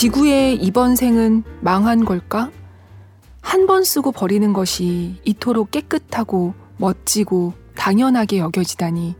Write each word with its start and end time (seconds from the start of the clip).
지구의 0.00 0.56
이번 0.56 0.96
생은 0.96 1.44
망한 1.60 2.06
걸까? 2.06 2.50
한 3.42 3.66
번 3.66 3.84
쓰고 3.84 4.12
버리는 4.12 4.50
것이 4.54 5.20
이토록 5.26 5.70
깨끗하고 5.72 6.54
멋지고 6.78 7.52
당연하게 7.76 8.38
여겨지다니 8.38 9.14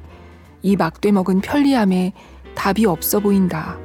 이 0.63 0.77
막대 0.77 1.13
먹은 1.13 1.43
편리함에 1.43 2.15
답이 2.55 2.87
없어 2.87 3.21
보인다. 3.21 3.77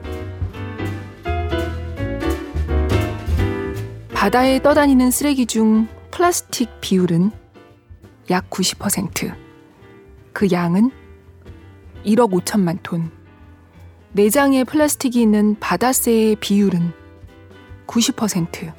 바다에 4.14 4.62
떠다니는 4.62 5.12
쓰레기 5.12 5.46
중 5.46 5.90
플라스틱 6.12 6.80
비율은 6.80 7.30
약 8.30 8.50
90%. 8.50 9.36
그 10.32 10.48
양은 10.50 10.92
1억 12.06 12.32
5천만 12.32 12.80
톤. 12.84 13.12
내장에 14.16 14.64
플라스틱이 14.64 15.22
있는 15.22 15.58
바다새의 15.60 16.38
비율은 16.38 16.94
90%. 17.86 18.72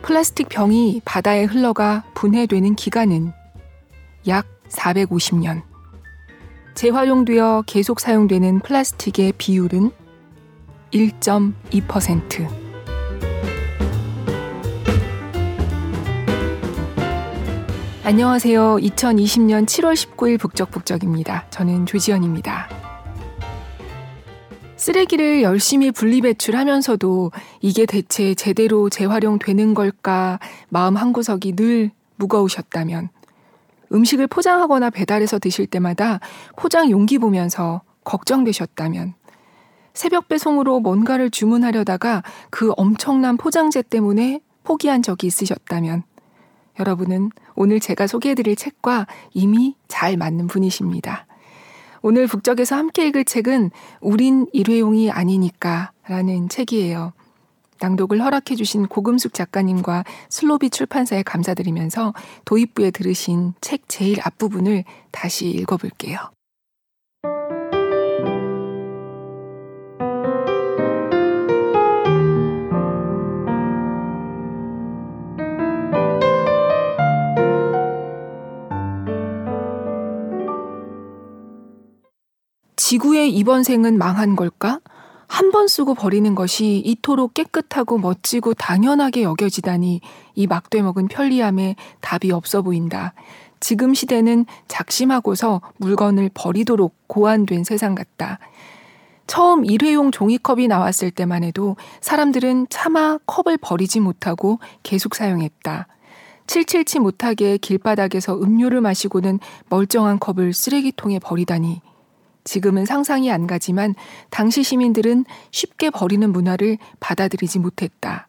플라스틱 0.00 0.48
병이 0.48 1.02
바다에 1.04 1.44
흘러가 1.44 2.04
분해되는 2.14 2.74
기간은 2.74 3.30
약 4.28 4.46
450년. 4.70 5.60
재활용되어 6.74 7.64
계속 7.66 8.00
사용되는 8.00 8.60
플라스틱의 8.60 9.34
비율은 9.36 9.90
1.2%. 10.94 12.48
안녕하세요. 18.02 18.76
2020년 18.76 19.66
7월 19.66 19.92
19일 19.92 20.40
북적북적입니다. 20.40 21.50
저는 21.50 21.84
조지연입니다. 21.84 22.91
쓰레기를 24.82 25.42
열심히 25.42 25.92
분리배출하면서도 25.92 27.30
이게 27.60 27.86
대체 27.86 28.34
제대로 28.34 28.90
재활용되는 28.90 29.74
걸까 29.74 30.40
마음 30.70 30.96
한구석이 30.96 31.54
늘 31.54 31.92
무거우셨다면. 32.16 33.08
음식을 33.92 34.26
포장하거나 34.26 34.90
배달해서 34.90 35.38
드실 35.38 35.68
때마다 35.68 36.18
포장 36.56 36.90
용기 36.90 37.18
보면서 37.18 37.82
걱정되셨다면. 38.02 39.14
새벽 39.94 40.26
배송으로 40.26 40.80
뭔가를 40.80 41.30
주문하려다가 41.30 42.24
그 42.50 42.72
엄청난 42.76 43.36
포장재 43.36 43.82
때문에 43.82 44.40
포기한 44.64 45.00
적이 45.00 45.28
있으셨다면. 45.28 46.02
여러분은 46.80 47.30
오늘 47.54 47.78
제가 47.78 48.08
소개해드릴 48.08 48.56
책과 48.56 49.06
이미 49.32 49.76
잘 49.86 50.16
맞는 50.16 50.48
분이십니다. 50.48 51.26
오늘 52.02 52.26
북적에서 52.26 52.76
함께 52.76 53.06
읽을 53.06 53.24
책은 53.24 53.70
우린 54.00 54.46
일회용이 54.52 55.10
아니니까 55.10 55.92
라는 56.06 56.48
책이에요. 56.48 57.12
낭독을 57.80 58.22
허락해 58.22 58.56
주신 58.56 58.86
고금숙 58.86 59.34
작가님과 59.34 60.04
슬로비 60.28 60.70
출판사에 60.70 61.22
감사드리면서 61.22 62.12
도입부에 62.44 62.90
들으신 62.90 63.54
책 63.60 63.88
제일 63.88 64.20
앞부분을 64.20 64.84
다시 65.10 65.48
읽어볼게요. 65.48 66.18
지구의 82.92 83.34
이번 83.34 83.62
생은 83.62 83.96
망한 83.96 84.36
걸까? 84.36 84.78
한 85.26 85.50
번 85.50 85.66
쓰고 85.66 85.94
버리는 85.94 86.34
것이 86.34 86.82
이토록 86.84 87.32
깨끗하고 87.32 87.96
멋지고 87.96 88.52
당연하게 88.52 89.22
여겨지다니 89.22 90.02
이 90.34 90.46
막돼 90.46 90.82
먹은 90.82 91.08
편리함에 91.08 91.76
답이 92.02 92.32
없어 92.32 92.60
보인다. 92.60 93.14
지금 93.60 93.94
시대는 93.94 94.44
작심하고서 94.68 95.62
물건을 95.78 96.32
버리도록 96.34 96.94
고안된 97.06 97.64
세상 97.64 97.94
같다. 97.94 98.38
처음 99.26 99.64
일회용 99.64 100.10
종이컵이 100.10 100.68
나왔을 100.68 101.10
때만 101.10 101.44
해도 101.44 101.76
사람들은 102.02 102.66
차마 102.68 103.16
컵을 103.24 103.56
버리지 103.56 104.00
못하고 104.00 104.58
계속 104.82 105.14
사용했다. 105.14 105.86
칠칠치 106.46 106.98
못하게 106.98 107.56
길바닥에서 107.56 108.38
음료를 108.38 108.82
마시고는 108.82 109.38
멀쩡한 109.70 110.18
컵을 110.18 110.52
쓰레기통에 110.52 111.20
버리다니 111.20 111.80
지금은 112.44 112.84
상상이 112.84 113.30
안 113.30 113.46
가지만 113.46 113.94
당시 114.30 114.62
시민들은 114.62 115.24
쉽게 115.50 115.90
버리는 115.90 116.30
문화를 116.30 116.78
받아들이지 117.00 117.58
못했다. 117.58 118.28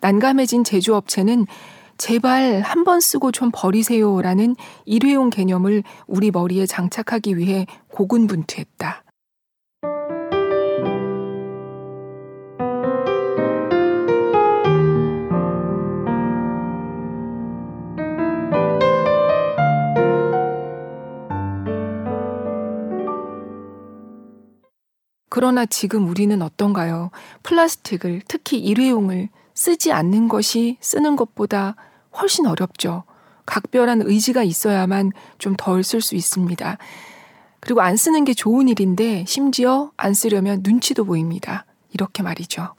난감해진 0.00 0.64
제조업체는 0.64 1.46
제발 1.98 2.60
한 2.60 2.84
번 2.84 3.00
쓰고 3.00 3.32
좀 3.32 3.50
버리세요라는 3.52 4.54
일회용 4.84 5.30
개념을 5.30 5.82
우리 6.06 6.30
머리에 6.30 6.66
장착하기 6.66 7.38
위해 7.38 7.66
고군분투했다. 7.88 9.02
그러나 25.36 25.66
지금 25.66 26.08
우리는 26.08 26.40
어떤가요? 26.40 27.10
플라스틱을, 27.42 28.22
특히 28.26 28.56
일회용을 28.58 29.28
쓰지 29.52 29.92
않는 29.92 30.28
것이 30.28 30.78
쓰는 30.80 31.14
것보다 31.14 31.76
훨씬 32.18 32.46
어렵죠. 32.46 33.04
각별한 33.44 34.00
의지가 34.00 34.42
있어야만 34.42 35.12
좀 35.36 35.54
덜 35.58 35.80
쓸 35.80 36.00
수 36.00 36.14
있습니다. 36.16 36.78
그리고 37.60 37.82
안 37.82 37.98
쓰는 37.98 38.24
게 38.24 38.32
좋은 38.32 38.66
일인데 38.68 39.26
심지어 39.28 39.90
안 39.98 40.14
쓰려면 40.14 40.60
눈치도 40.64 41.04
보입니다. 41.04 41.66
이렇게 41.92 42.22
말이죠. 42.22 42.72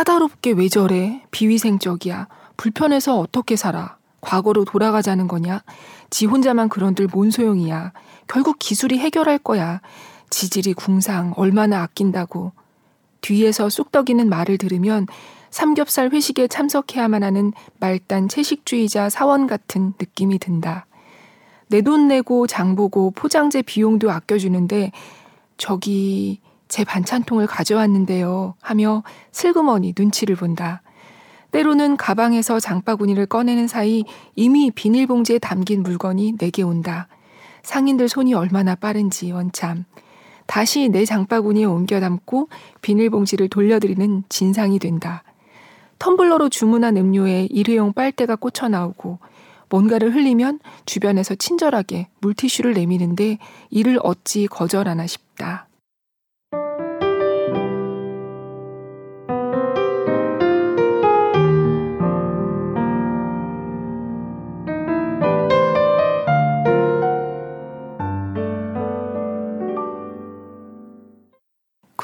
까다롭게 0.00 0.52
왜 0.52 0.70
저래? 0.70 1.22
비위생적이야. 1.30 2.26
불편해서 2.56 3.18
어떻게 3.18 3.54
살아? 3.54 3.98
과거로 4.22 4.64
돌아가자는 4.64 5.28
거냐? 5.28 5.62
지 6.08 6.24
혼자만 6.24 6.70
그런들 6.70 7.06
뭔 7.12 7.30
소용이야. 7.30 7.92
결국 8.26 8.58
기술이 8.58 8.98
해결할 8.98 9.36
거야. 9.36 9.82
지질이 10.30 10.72
궁상 10.72 11.34
얼마나 11.36 11.82
아낀다고. 11.82 12.52
뒤에서 13.20 13.68
쑥덕이는 13.68 14.30
말을 14.30 14.56
들으면 14.56 15.06
삼겹살 15.50 16.10
회식에 16.14 16.48
참석해야만 16.48 17.22
하는 17.22 17.52
말단 17.78 18.28
채식주의자 18.28 19.10
사원 19.10 19.46
같은 19.46 19.92
느낌이 20.00 20.38
든다. 20.38 20.86
내 21.68 21.82
돈 21.82 22.08
내고 22.08 22.46
장 22.46 22.74
보고 22.74 23.10
포장재 23.10 23.60
비용도 23.60 24.10
아껴주는데 24.10 24.92
저기 25.58 26.40
제 26.70 26.84
반찬통을 26.84 27.48
가져왔는데요. 27.48 28.54
하며 28.62 29.02
슬그머니 29.32 29.92
눈치를 29.98 30.36
본다. 30.36 30.82
때로는 31.50 31.96
가방에서 31.96 32.60
장바구니를 32.60 33.26
꺼내는 33.26 33.66
사이 33.66 34.04
이미 34.36 34.70
비닐봉지에 34.70 35.40
담긴 35.40 35.82
물건이 35.82 36.36
내게 36.38 36.62
온다. 36.62 37.08
상인들 37.64 38.08
손이 38.08 38.34
얼마나 38.34 38.76
빠른지 38.76 39.32
원참. 39.32 39.84
다시 40.46 40.88
내 40.88 41.04
장바구니에 41.04 41.64
옮겨 41.64 41.98
담고 41.98 42.48
비닐봉지를 42.82 43.48
돌려드리는 43.48 44.22
진상이 44.28 44.78
된다. 44.78 45.24
텀블러로 45.98 46.52
주문한 46.52 46.96
음료에 46.96 47.48
일회용 47.50 47.92
빨대가 47.92 48.36
꽂혀 48.36 48.68
나오고 48.68 49.18
뭔가를 49.68 50.14
흘리면 50.14 50.60
주변에서 50.86 51.34
친절하게 51.34 52.08
물티슈를 52.20 52.74
내미는데 52.74 53.38
이를 53.70 53.98
어찌 54.04 54.46
거절하나 54.46 55.08
싶다. 55.08 55.66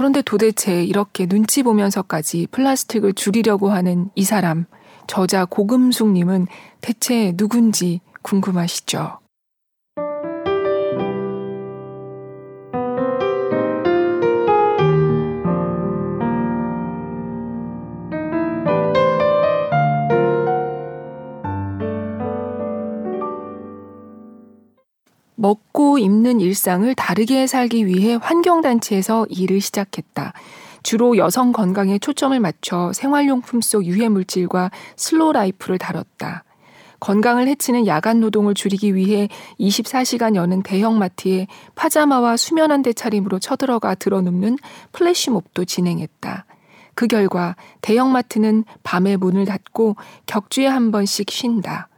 그런데 0.07 0.23
도대체 0.23 0.85
이렇게 0.85 1.27
눈치 1.27 1.65
보면서까지 1.65 2.47
플라스틱을 2.53 3.15
줄이려고 3.15 3.71
하는 3.71 4.09
이 4.15 4.23
사람, 4.23 4.67
저자 5.09 5.45
고금숙님은 5.45 6.47
대체 6.81 7.33
누군지 7.37 8.01
궁금하시죠? 8.23 9.19
먹고 25.47 25.99
입는 25.99 26.41
일상을 26.41 26.93
다르게 26.97 27.47
살기 27.47 27.87
위해 27.87 28.19
환경단체에서 28.21 29.27
일을 29.31 29.61
시작했다. 29.61 30.33
주로 30.83 31.17
여성 31.17 31.53
건강에 31.53 32.01
초점을 32.01 32.39
맞춰 32.41 32.93
생활용품 32.93 33.61
속 33.61 33.85
유해 33.85 34.09
물질과 34.09 34.73
slow 34.97 35.33
life를 35.33 35.79
다뤘다. 35.79 36.43
건강을 36.99 37.47
해치는 37.47 37.87
야간 37.87 38.21
노동을 38.21 38.55
줄이기 38.55 38.97
위해 38.97 39.29
24시간 39.61 40.35
여는 40.35 40.63
대형마트에 40.63 41.47
파자마와 41.77 42.37
수면 42.37 42.73
안대 42.73 42.93
차림으로 42.93 43.39
쳐들어가 43.39 43.95
드러눕는 43.95 44.59
플래시몹도 44.91 45.65
진행했다. 45.65 46.45
그 46.97 47.07
결과 47.07 47.55
대형마트는 47.83 48.65
밤에 48.83 49.17
문을 49.17 49.45
닫고 49.45 49.95
격주에 50.27 50.67
한 50.67 50.91
번씩 50.91 51.31
쉰다. 51.31 51.89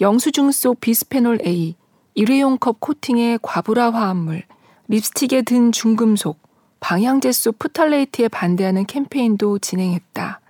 영수증 0.00 0.50
속 0.52 0.80
비스페놀 0.80 1.40
A, 1.44 1.74
일회용 2.14 2.58
컵 2.58 2.80
코팅의 2.80 3.38
과불화 3.42 3.92
화합물, 3.92 4.42
립스틱에 4.88 5.42
든 5.42 5.70
중금속, 5.70 6.38
방향제 6.80 7.30
속 7.32 7.58
푸탈레이트에 7.58 8.28
반대하는 8.28 8.84
캠페인도 8.86 9.58
진행했다. 9.58 10.40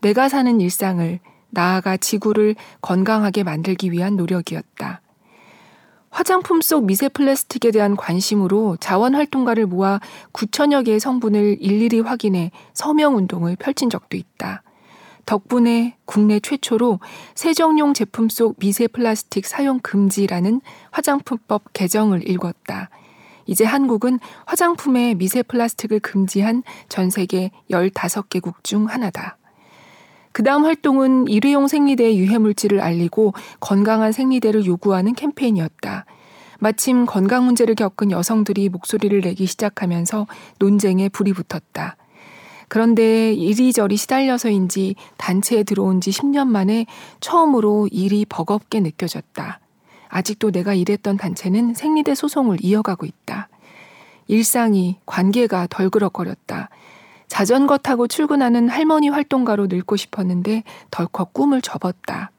내가 0.00 0.28
사는 0.28 0.60
일상을 0.60 1.20
나아가 1.50 1.96
지구를 1.96 2.56
건강하게 2.80 3.44
만들기 3.44 3.92
위한 3.92 4.16
노력이었다. 4.16 5.00
화장품 6.10 6.60
속 6.60 6.84
미세 6.84 7.08
플라스틱에 7.08 7.70
대한 7.70 7.94
관심으로 7.94 8.78
자원활동가를 8.78 9.66
모아 9.66 10.00
9천여 10.32 10.86
개의 10.86 10.98
성분을 10.98 11.58
일일이 11.60 12.00
확인해 12.00 12.50
서명 12.72 13.16
운동을 13.16 13.56
펼친 13.56 13.90
적도 13.90 14.16
있다. 14.16 14.62
덕분에 15.26 15.96
국내 16.04 16.40
최초로 16.40 17.00
세정용 17.34 17.94
제품 17.94 18.28
속 18.28 18.58
미세 18.58 18.86
플라스틱 18.86 19.44
사용 19.44 19.80
금지라는 19.80 20.60
화장품법 20.92 21.72
개정을 21.72 22.28
읽었다. 22.28 22.90
이제 23.44 23.64
한국은 23.64 24.18
화장품에 24.44 25.14
미세 25.14 25.42
플라스틱을 25.42 26.00
금지한 26.00 26.62
전 26.88 27.10
세계 27.10 27.50
15개국 27.70 28.64
중 28.64 28.86
하나다. 28.86 29.36
그 30.32 30.42
다음 30.42 30.64
활동은 30.64 31.28
일회용 31.28 31.66
생리대 31.66 32.16
유해물질을 32.16 32.80
알리고 32.80 33.32
건강한 33.58 34.12
생리대를 34.12 34.66
요구하는 34.66 35.14
캠페인이었다. 35.14 36.04
마침 36.58 37.06
건강 37.06 37.44
문제를 37.44 37.74
겪은 37.74 38.10
여성들이 38.10 38.68
목소리를 38.68 39.20
내기 39.20 39.46
시작하면서 39.46 40.26
논쟁에 40.58 41.08
불이 41.08 41.32
붙었다. 41.32 41.96
그런데 42.68 43.32
이리저리 43.32 43.96
시달려서인지 43.96 44.96
단체에 45.16 45.62
들어온 45.62 46.00
지 46.00 46.10
10년 46.10 46.48
만에 46.48 46.86
처음으로 47.20 47.88
일이 47.90 48.24
버겁게 48.24 48.80
느껴졌다. 48.80 49.60
아직도 50.08 50.50
내가 50.50 50.74
일했던 50.74 51.16
단체는 51.16 51.74
생리대 51.74 52.14
소송을 52.14 52.58
이어가고 52.62 53.06
있다. 53.06 53.48
일상이, 54.28 54.98
관계가 55.06 55.68
덜그럭거렸다. 55.68 56.70
자전거 57.28 57.76
타고 57.78 58.06
출근하는 58.06 58.68
할머니 58.68 59.08
활동가로 59.08 59.66
늙고 59.66 59.96
싶었는데 59.96 60.62
덜컥 60.90 61.32
꿈을 61.32 61.60
접었다. 61.60 62.30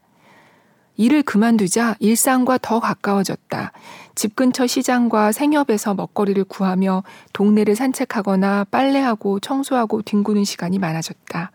일을 0.97 1.23
그만두자 1.23 1.95
일상과 1.99 2.57
더 2.57 2.79
가까워졌다. 2.79 3.71
집 4.15 4.35
근처 4.35 4.65
시장과 4.65 5.31
생협에서 5.31 5.93
먹거리를 5.93 6.43
구하며 6.43 7.03
동네를 7.33 7.75
산책하거나 7.75 8.65
빨래하고 8.71 9.39
청소하고 9.39 10.01
뒹구는 10.01 10.43
시간이 10.43 10.79
많아졌다. 10.79 11.51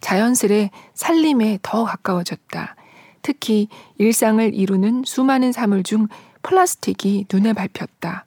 자연스레 0.00 0.70
살림에 0.94 1.58
더 1.62 1.84
가까워졌다. 1.84 2.76
특히 3.20 3.68
일상을 3.98 4.54
이루는 4.54 5.02
수많은 5.04 5.52
사물 5.52 5.82
중 5.82 6.08
플라스틱이 6.42 7.26
눈에 7.30 7.52
밟혔다. 7.52 8.24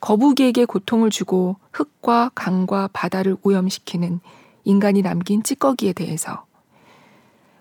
거북이에게 0.00 0.64
고통을 0.64 1.10
주고 1.10 1.56
흙과 1.72 2.30
강과 2.36 2.90
바다를 2.92 3.36
오염시키는 3.42 4.20
인간이 4.62 5.02
남긴 5.02 5.42
찌꺼기에 5.42 5.92
대해서 5.92 6.44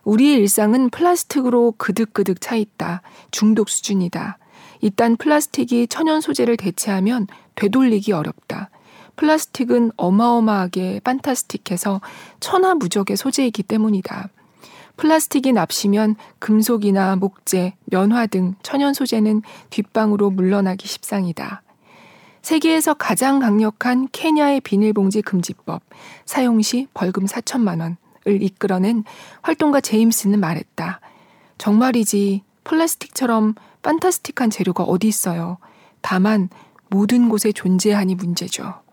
우리의 0.07 0.37
일상은 0.37 0.89
플라스틱으로 0.89 1.73
그득그득 1.77 2.39
차 2.39 2.55
있다. 2.55 3.01
중독 3.29 3.67
수준이다. 3.67 4.37
이딴 4.79 5.17
플라스틱이 5.17 5.87
천연 5.87 6.21
소재를 6.21 6.55
대체하면 6.55 7.27
되돌리기 7.55 8.13
어렵다. 8.13 8.69
플라스틱은 9.17 9.91
어마어마하게 9.97 11.01
판타스틱해서 11.03 11.99
천하무적의 12.39 13.17
소재이기 13.17 13.63
때문이다. 13.63 14.29
플라스틱이 14.95 15.51
납시면 15.51 16.15
금속이나 16.39 17.17
목재, 17.17 17.75
면화 17.85 18.27
등 18.27 18.55
천연 18.63 18.93
소재는 18.93 19.41
뒷방으로 19.71 20.29
물러나기 20.29 20.87
십상이다. 20.87 21.63
세계에서 22.43 22.93
가장 22.93 23.39
강력한 23.39 24.07
케냐의 24.13 24.61
비닐봉지 24.61 25.21
금지법, 25.21 25.81
사용 26.23 26.61
시 26.61 26.87
벌금 26.93 27.25
4천만 27.25 27.81
원, 27.81 27.91
을 27.91 27.97
이끌어낸 28.31 29.03
활동가 29.41 29.81
제임스는 29.81 30.39
말했다. 30.39 30.99
정말이지 31.57 32.43
플라스틱처럼 32.63 33.55
판타스틱한 33.81 34.49
재료가 34.49 34.83
어디 34.83 35.07
있어요. 35.07 35.57
다만 36.01 36.49
모든 36.89 37.29
곳에 37.29 37.51
존재하니 37.51 38.15
문제죠. 38.15 38.86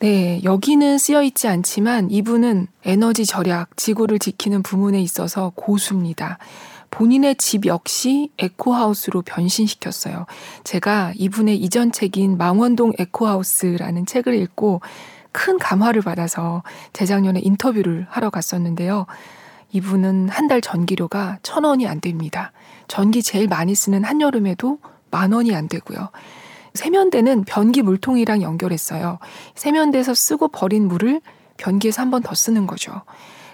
네, 0.00 0.40
여기는 0.44 0.96
쓰여 0.96 1.22
있지 1.24 1.48
않지만 1.48 2.10
이분은 2.12 2.68
에너지 2.84 3.26
절약, 3.26 3.76
지구를 3.76 4.20
지키는 4.20 4.62
부문에 4.62 5.00
있어서 5.02 5.50
고수입니다. 5.56 6.38
본인의 6.90 7.34
집 7.34 7.66
역시 7.66 8.30
에코하우스로 8.38 9.22
변신시켰어요. 9.22 10.26
제가 10.62 11.12
이분의 11.16 11.56
이전 11.56 11.90
책인 11.90 12.38
망원동 12.38 12.92
에코하우스라는 12.96 14.06
책을 14.06 14.34
읽고 14.36 14.82
큰 15.32 15.58
감화를 15.58 16.02
받아서 16.02 16.62
재작년에 16.92 17.40
인터뷰를 17.40 18.06
하러 18.08 18.30
갔었는데요. 18.30 19.06
이분은 19.72 20.28
한 20.28 20.46
달 20.48 20.60
전기료가 20.60 21.40
천 21.42 21.64
원이 21.64 21.88
안 21.88 22.00
됩니다. 22.00 22.52
전기 22.86 23.22
제일 23.22 23.48
많이 23.48 23.74
쓰는 23.74 24.04
한여름에도 24.04 24.78
만 25.10 25.32
원이 25.32 25.54
안 25.54 25.68
되고요. 25.68 26.08
세면대는 26.78 27.42
변기 27.44 27.82
물통이랑 27.82 28.40
연결했어요. 28.42 29.18
세면대에서 29.56 30.14
쓰고 30.14 30.48
버린 30.48 30.86
물을 30.86 31.20
변기에서 31.56 32.02
한 32.02 32.10
번 32.10 32.22
더 32.22 32.34
쓰는 32.36 32.66
거죠. 32.68 33.02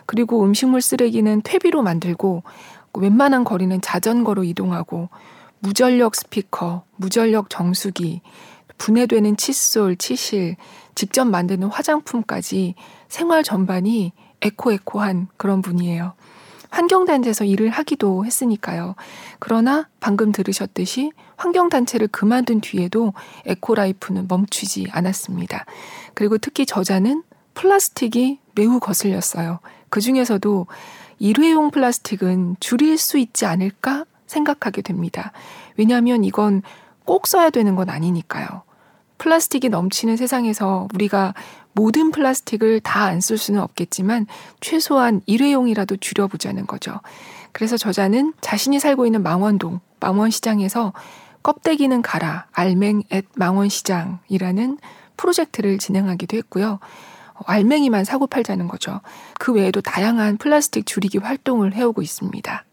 그리고 0.04 0.44
음식물 0.44 0.82
쓰레기는 0.82 1.40
퇴비로 1.42 1.82
만들고 1.82 2.42
웬만한 2.92 3.44
거리는 3.44 3.80
자전거로 3.80 4.44
이동하고 4.44 5.08
무전력 5.60 6.14
스피커, 6.14 6.84
무전력 6.96 7.48
정수기, 7.48 8.20
분해되는 8.76 9.38
칫솔, 9.38 9.96
치실, 9.96 10.56
직접 10.94 11.24
만드는 11.24 11.68
화장품까지 11.68 12.74
생활 13.08 13.42
전반이 13.42 14.12
에코에코한 14.42 15.28
그런 15.38 15.62
분이에요. 15.62 16.12
환경단체에서 16.74 17.44
일을 17.44 17.70
하기도 17.70 18.24
했으니까요. 18.24 18.96
그러나 19.38 19.88
방금 20.00 20.32
들으셨듯이 20.32 21.12
환경단체를 21.36 22.08
그만둔 22.08 22.60
뒤에도 22.60 23.12
에코라이프는 23.46 24.26
멈추지 24.28 24.88
않았습니다. 24.90 25.66
그리고 26.14 26.36
특히 26.36 26.66
저자는 26.66 27.22
플라스틱이 27.54 28.40
매우 28.56 28.80
거슬렸어요. 28.80 29.60
그 29.88 30.00
중에서도 30.00 30.66
일회용 31.20 31.70
플라스틱은 31.70 32.56
줄일 32.58 32.98
수 32.98 33.18
있지 33.18 33.46
않을까 33.46 34.04
생각하게 34.26 34.82
됩니다. 34.82 35.30
왜냐하면 35.76 36.24
이건 36.24 36.62
꼭 37.04 37.28
써야 37.28 37.50
되는 37.50 37.76
건 37.76 37.88
아니니까요. 37.88 38.62
플라스틱이 39.18 39.68
넘치는 39.68 40.16
세상에서 40.16 40.88
우리가 40.92 41.34
모든 41.74 42.10
플라스틱을 42.10 42.80
다 42.80 43.06
안 43.06 43.20
쓸 43.20 43.36
수는 43.38 43.60
없겠지만 43.60 44.26
최소한 44.60 45.20
일회용이라도 45.26 45.96
줄여보자는 45.96 46.66
거죠. 46.66 47.00
그래서 47.52 47.76
저자는 47.76 48.32
자신이 48.40 48.78
살고 48.80 49.06
있는 49.06 49.22
망원동, 49.22 49.80
망원시장에서 50.00 50.92
껍데기는 51.42 52.00
가라, 52.02 52.46
알맹 52.52 53.02
앳 53.10 53.26
망원시장이라는 53.36 54.78
프로젝트를 55.16 55.78
진행하기도 55.78 56.36
했고요. 56.38 56.78
알맹이만 57.46 58.04
사고 58.04 58.26
팔자는 58.26 58.68
거죠. 58.68 59.00
그 59.38 59.52
외에도 59.52 59.80
다양한 59.80 60.36
플라스틱 60.38 60.86
줄이기 60.86 61.18
활동을 61.18 61.74
해오고 61.74 62.00
있습니다. 62.02 62.64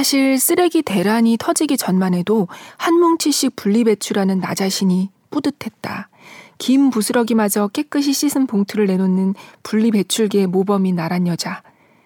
사실 0.00 0.38
쓰레기 0.38 0.80
대란이 0.80 1.36
터지기 1.38 1.76
전만 1.76 2.14
해도 2.14 2.48
한 2.78 2.94
뭉치씩 2.94 3.54
분리 3.54 3.84
배출하는 3.84 4.40
나 4.40 4.54
자신이 4.54 5.10
뿌듯했다. 5.28 6.08
긴 6.56 6.88
부스러기마저 6.88 7.68
깨끗이 7.68 8.14
씻은 8.14 8.46
봉투를 8.46 8.86
내놓는 8.86 9.34
분리 9.62 9.90
배출기의 9.90 10.46
모범인 10.46 10.96
나란 10.96 11.26
여자. 11.26 11.62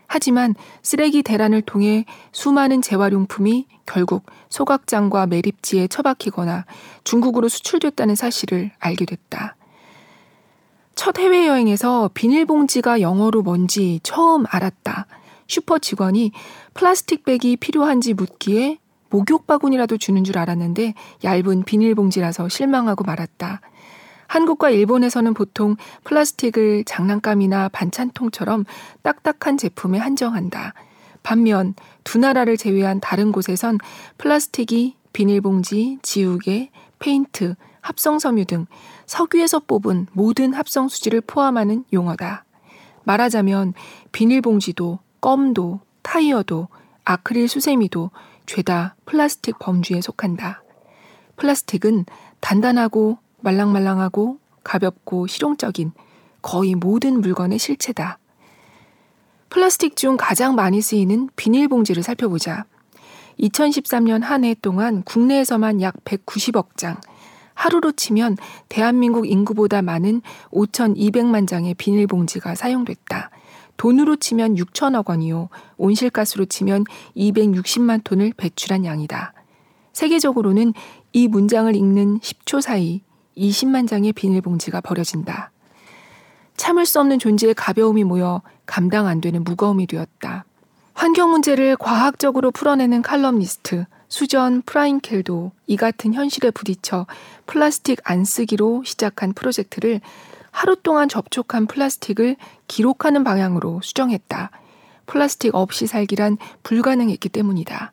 하지만 0.08 0.56
쓰레기 0.82 1.22
대란을 1.22 1.62
통해 1.62 2.04
수많은 2.32 2.82
재활용품이 2.82 3.68
결국 3.86 4.26
소각장과 4.48 5.28
매립지에 5.28 5.86
처박히거나 5.86 6.64
중국으로 7.04 7.48
수출됐다는 7.48 8.16
사실을 8.16 8.72
알게 8.80 9.04
됐다. 9.04 9.54
첫 10.96 11.16
해외여행에서 11.16 12.10
비닐봉지가 12.12 13.00
영어로 13.00 13.42
뭔지 13.42 14.00
처음 14.02 14.46
알았다. 14.48 15.06
슈퍼 15.46 15.78
직원이 15.78 16.32
플라스틱 16.74 17.24
백이 17.24 17.56
필요한지 17.56 18.14
묻기에 18.14 18.78
목욕 19.08 19.46
바구니라도 19.46 19.96
주는 19.96 20.24
줄 20.24 20.38
알았는데 20.38 20.94
얇은 21.22 21.62
비닐봉지라서 21.62 22.48
실망하고 22.48 23.04
말았다. 23.04 23.60
한국과 24.26 24.70
일본에서는 24.70 25.34
보통 25.34 25.76
플라스틱을 26.02 26.84
장난감이나 26.84 27.68
반찬통처럼 27.68 28.64
딱딱한 29.02 29.56
제품에 29.56 29.98
한정한다. 29.98 30.74
반면 31.22 31.74
두 32.02 32.18
나라를 32.18 32.56
제외한 32.56 32.98
다른 33.00 33.30
곳에선 33.30 33.78
플라스틱이 34.18 34.96
비닐봉지, 35.12 35.98
지우개, 36.02 36.70
페인트, 36.98 37.54
합성섬유 37.82 38.46
등 38.46 38.66
석유에서 39.06 39.60
뽑은 39.60 40.08
모든 40.12 40.52
합성 40.54 40.88
수지를 40.88 41.20
포함하는 41.20 41.84
용어다. 41.92 42.44
말하자면 43.04 43.74
비닐봉지도 44.10 44.98
껌도 45.20 45.80
타이어도 46.04 46.68
아크릴 47.04 47.48
수세미도 47.48 48.10
죄다 48.46 48.94
플라스틱 49.06 49.58
범주에 49.58 50.00
속한다. 50.00 50.62
플라스틱은 51.36 52.04
단단하고 52.40 53.18
말랑말랑하고 53.40 54.38
가볍고 54.62 55.26
실용적인 55.26 55.90
거의 56.40 56.76
모든 56.76 57.20
물건의 57.20 57.58
실체다. 57.58 58.18
플라스틱 59.50 59.96
중 59.96 60.16
가장 60.16 60.54
많이 60.54 60.80
쓰이는 60.80 61.28
비닐봉지를 61.36 62.02
살펴보자. 62.02 62.64
2013년 63.40 64.22
한 64.22 64.44
해 64.44 64.54
동안 64.54 65.02
국내에서만 65.02 65.80
약 65.80 65.96
190억 66.04 66.76
장, 66.76 67.00
하루로 67.54 67.92
치면 67.92 68.36
대한민국 68.68 69.28
인구보다 69.28 69.82
많은 69.82 70.22
5,200만 70.50 71.48
장의 71.48 71.74
비닐봉지가 71.74 72.54
사용됐다. 72.54 73.30
돈으로 73.76 74.16
치면 74.16 74.54
6천억 74.56 75.08
원이요. 75.08 75.48
온실가스로 75.76 76.44
치면 76.44 76.84
260만 77.16 78.04
톤을 78.04 78.32
배출한 78.36 78.84
양이다. 78.84 79.32
세계적으로는 79.92 80.74
이 81.12 81.28
문장을 81.28 81.74
읽는 81.74 82.20
10초 82.20 82.60
사이 82.60 83.02
20만 83.36 83.88
장의 83.88 84.12
비닐봉지가 84.12 84.80
버려진다. 84.80 85.50
참을 86.56 86.86
수 86.86 87.00
없는 87.00 87.18
존재의 87.18 87.54
가벼움이 87.54 88.04
모여 88.04 88.42
감당 88.66 89.06
안 89.06 89.20
되는 89.20 89.42
무거움이 89.42 89.86
되었다. 89.86 90.44
환경 90.94 91.30
문제를 91.30 91.76
과학적으로 91.76 92.50
풀어내는 92.52 93.02
칼럼니스트 93.02 93.86
수전 94.08 94.62
프라인켈도 94.62 95.50
이 95.66 95.76
같은 95.76 96.14
현실에 96.14 96.52
부딪혀 96.52 97.06
플라스틱 97.46 97.98
안 98.04 98.24
쓰기로 98.24 98.84
시작한 98.84 99.32
프로젝트를 99.32 100.00
하루 100.54 100.76
동안 100.76 101.08
접촉한 101.08 101.66
플라스틱을 101.66 102.36
기록하는 102.68 103.24
방향으로 103.24 103.80
수정했다. 103.82 104.52
플라스틱 105.04 105.52
없이 105.52 105.88
살기란 105.88 106.38
불가능했기 106.62 107.28
때문이다. 107.28 107.92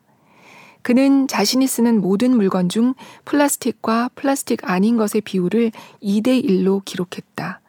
그는 0.82 1.26
자신이 1.26 1.66
쓰는 1.66 2.00
모든 2.00 2.36
물건 2.36 2.68
중 2.68 2.94
플라스틱과 3.24 4.10
플라스틱 4.14 4.70
아닌 4.70 4.96
것의 4.96 5.22
비율을 5.24 5.72
2대1로 6.02 6.84
기록했다. 6.84 7.60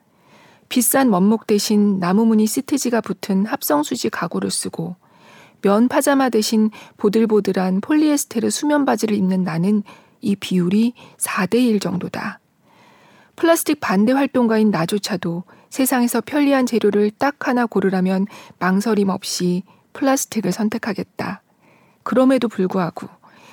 비싼 0.69 1.09
원목 1.09 1.47
대신 1.47 1.99
나무무늬 1.99 2.45
시트지가 2.45 3.01
붙은 3.01 3.47
합성수지 3.47 4.11
가구를 4.11 4.51
쓰고 4.51 4.95
면 5.63 5.87
파자마 5.87 6.29
대신 6.29 6.69
보들보들한 6.97 7.81
폴리에스테르 7.81 8.51
수면 8.51 8.85
바지를 8.85 9.17
입는 9.17 9.43
나는 9.43 9.81
이 10.21 10.35
비율이 10.35 10.93
4대1 11.17 11.81
정도다. 11.81 12.39
플라스틱 13.35 13.79
반대 13.79 14.11
활동가인 14.11 14.69
나조차도 14.71 15.43
세상에서 15.69 16.21
편리한 16.21 16.65
재료를 16.65 17.11
딱 17.11 17.47
하나 17.47 17.65
고르라면 17.65 18.27
망설임 18.59 19.09
없이 19.09 19.63
플라스틱을 19.93 20.51
선택하겠다. 20.51 21.41
그럼에도 22.03 22.47
불구하고, 22.47 23.07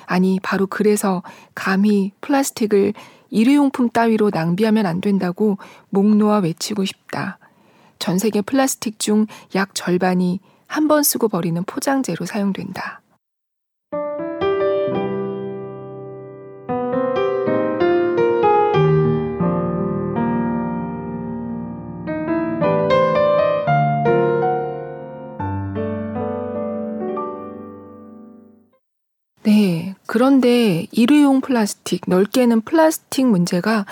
아니, 0.05 0.39
바로 0.41 0.67
그래서 0.67 1.23
감히 1.55 2.11
플라스틱을 2.21 2.93
일회용품 3.29 3.89
따위로 3.89 4.29
낭비하면 4.33 4.85
안 4.85 5.01
된다고 5.01 5.57
목 5.89 6.05
놓아 6.15 6.39
외치고 6.39 6.85
싶다. 6.85 7.39
전 7.97 8.17
세계 8.19 8.41
플라스틱 8.41 8.99
중 8.99 9.25
약 9.55 9.73
절반이 9.73 10.39
한 10.67 10.87
번 10.87 11.03
쓰고 11.03 11.27
버리는 11.27 11.61
포장재로 11.63 12.25
사용된다. 12.25 13.01
네. 29.43 29.95
그런데 30.05 30.85
일회용 30.91 31.41
플라스틱, 31.41 32.01
넓게는 32.07 32.61
플라스틱 32.61 33.25
문제가 33.25 33.85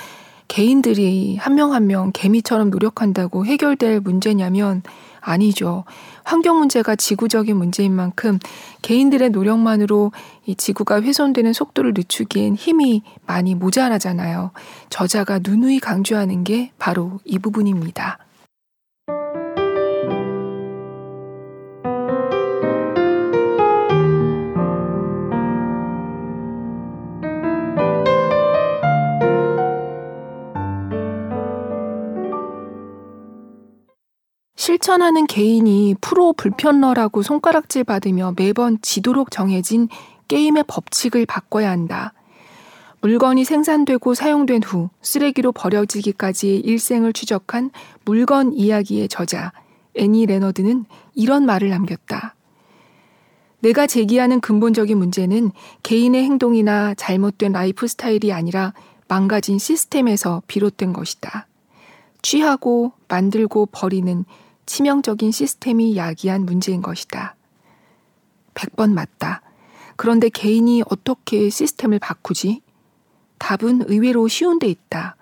개인들이 0.48 1.38
한 1.38 1.54
명 1.56 1.74
한 1.74 1.88
명 1.88 2.12
개미처럼 2.14 2.70
노력한다고 2.70 3.46
해결될 3.46 4.00
문제냐면 4.02 4.84
아니죠. 5.22 5.86
환경 6.24 6.58
문제가 6.60 6.96
지구적인 6.96 7.58
문제인 7.58 7.94
만큼 7.96 8.40
개인들의 8.84 9.32
노력만으로 9.32 10.12
이 10.46 10.56
지구가 10.56 11.02
훼손되는 11.02 11.54
속도를 11.54 11.94
늦추기엔 11.96 12.56
힘이 12.56 13.04
많이 13.26 13.54
모자라잖아요. 13.56 14.52
저자가 14.90 15.40
누누이 15.44 15.80
강조하는 15.80 16.44
게 16.44 16.72
바로 16.80 17.20
이 17.26 17.38
부분입니다. 17.40 18.18
실천하는 34.70 35.26
개인이 35.26 35.96
프로 36.00 36.32
불편러라고 36.32 37.24
손가락질 37.24 37.84
받으며 37.84 38.36
매번 38.38 38.78
지도록 38.84 39.32
정해진 39.32 39.90
게임의 40.28 40.66
법칙을 40.68 41.26
바꿔야 41.26 41.72
한다. 41.72 42.14
물건이 43.02 43.46
생산되고 43.46 44.14
사용된 44.14 44.62
후 44.62 44.92
쓰레기로 45.02 45.54
버려지기까지의 45.54 46.60
일생을 46.60 47.14
추적한 47.14 47.72
물건 48.06 48.54
이야기의 48.54 49.10
저자 49.10 49.54
애니 49.96 50.28
레너드는 50.28 50.86
이런 51.16 51.48
말을 51.48 51.70
남겼다. 51.70 52.36
내가 53.62 53.88
제기하는 53.88 54.40
근본적인 54.40 54.96
문제는 54.96 55.52
개인의 55.82 56.24
행동이나 56.26 56.94
잘못된 56.94 57.54
라이프 57.54 57.88
스타일이 57.88 58.32
아니라 58.32 58.76
망가진 59.08 59.58
시스템에서 59.58 60.44
비롯된 60.46 60.94
것이다. 60.94 61.48
취하고 62.22 62.92
만들고 63.08 63.70
버리는 63.72 64.26
치명적인 64.70 65.32
시스템이 65.32 65.98
야기한 65.98 66.46
문제인 66.46 66.84
것이다. 66.84 67.36
100번 68.54 68.94
맞다. 68.94 69.42
그런데 69.96 70.30
개인이 70.30 70.84
어떻게 70.92 71.50
시스템을 71.50 71.98
바꾸지? 71.98 72.62
답은 73.40 73.86
의외로 73.88 74.28
쉬운 74.28 74.60
데 74.60 74.68
있다. 74.68 75.16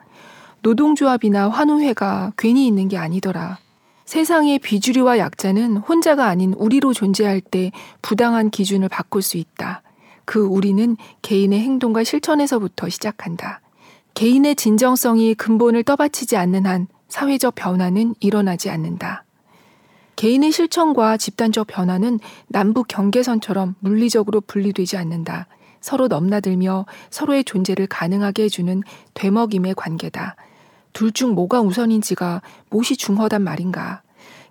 노동조합이나 0.63 1.47
환우회가 1.47 2.33
괜히 2.37 2.67
있는 2.67 2.89
게 2.89 2.97
아니더라. 2.97 3.57
세상의 4.03 4.59
비주류와 4.59 5.17
약자는 5.17 5.77
혼자가 5.77 6.25
아닌 6.25 6.53
우리로 6.53 6.93
존재할 6.93 7.39
때 7.39 7.71
부당한 8.01 8.49
기준을 8.49 8.89
바꿀 8.89 9.21
수 9.21 9.37
있다. 9.37 9.81
그 10.25 10.41
우리는 10.41 10.97
개인의 11.21 11.61
행동과 11.61 12.03
실천에서부터 12.03 12.89
시작한다. 12.89 13.61
개인의 14.13 14.57
진정성이 14.57 15.35
근본을 15.35 15.83
떠받치지 15.83 16.35
않는 16.35 16.65
한 16.65 16.87
사회적 17.07 17.55
변화는 17.55 18.13
일어나지 18.19 18.69
않는다. 18.69 19.23
개인의 20.17 20.51
실천과 20.51 21.15
집단적 21.15 21.67
변화는 21.67 22.19
남북 22.47 22.87
경계선처럼 22.87 23.75
물리적으로 23.79 24.41
분리되지 24.41 24.97
않는다. 24.97 25.47
서로 25.79 26.07
넘나들며 26.07 26.87
서로의 27.11 27.43
존재를 27.43 27.85
가능하게 27.85 28.45
해주는 28.45 28.81
되먹임의 29.13 29.75
관계다. 29.75 30.35
둘 30.91 31.11
중 31.11 31.35
뭐가 31.35 31.61
우선인지가 31.61 32.41
무엇이 32.71 32.97
중허단 32.97 33.43
말인가. 33.43 34.01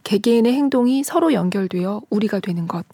개개인의 0.04 0.52
행동이 0.52 1.02
서로 1.02 1.32
연결되어 1.32 2.02
우리가 2.10 2.38
되는 2.38 2.68
것. 2.68 2.86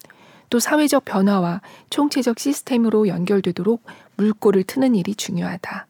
또 0.49 0.59
사회적 0.59 1.05
변화와 1.05 1.61
총체적 1.91 2.39
시스템으로 2.39 3.07
연결되도록 3.07 3.83
물꼬를 4.17 4.63
트는 4.63 4.95
일이 4.95 5.13
중요하다. 5.13 5.85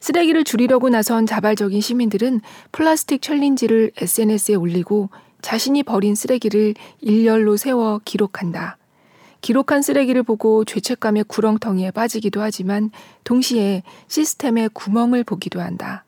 쓰레기를 0.00 0.44
줄이려고 0.44 0.90
나선 0.90 1.24
자발적인 1.24 1.80
시민들은 1.80 2.42
플라스틱 2.72 3.22
챌린지를 3.22 3.92
SNS에 3.96 4.56
올리고 4.56 5.08
자신이 5.42 5.82
버린 5.82 6.14
쓰레기를 6.14 6.74
일렬로 7.00 7.56
세워 7.56 8.00
기록한다. 8.04 8.78
기록한 9.40 9.82
쓰레기를 9.82 10.22
보고 10.22 10.64
죄책감의 10.64 11.24
구렁텅이에 11.24 11.90
빠지기도 11.90 12.40
하지만 12.40 12.90
동시에 13.24 13.82
시스템의 14.06 14.70
구멍을 14.72 15.24
보기도 15.24 15.60
한다. 15.60 16.04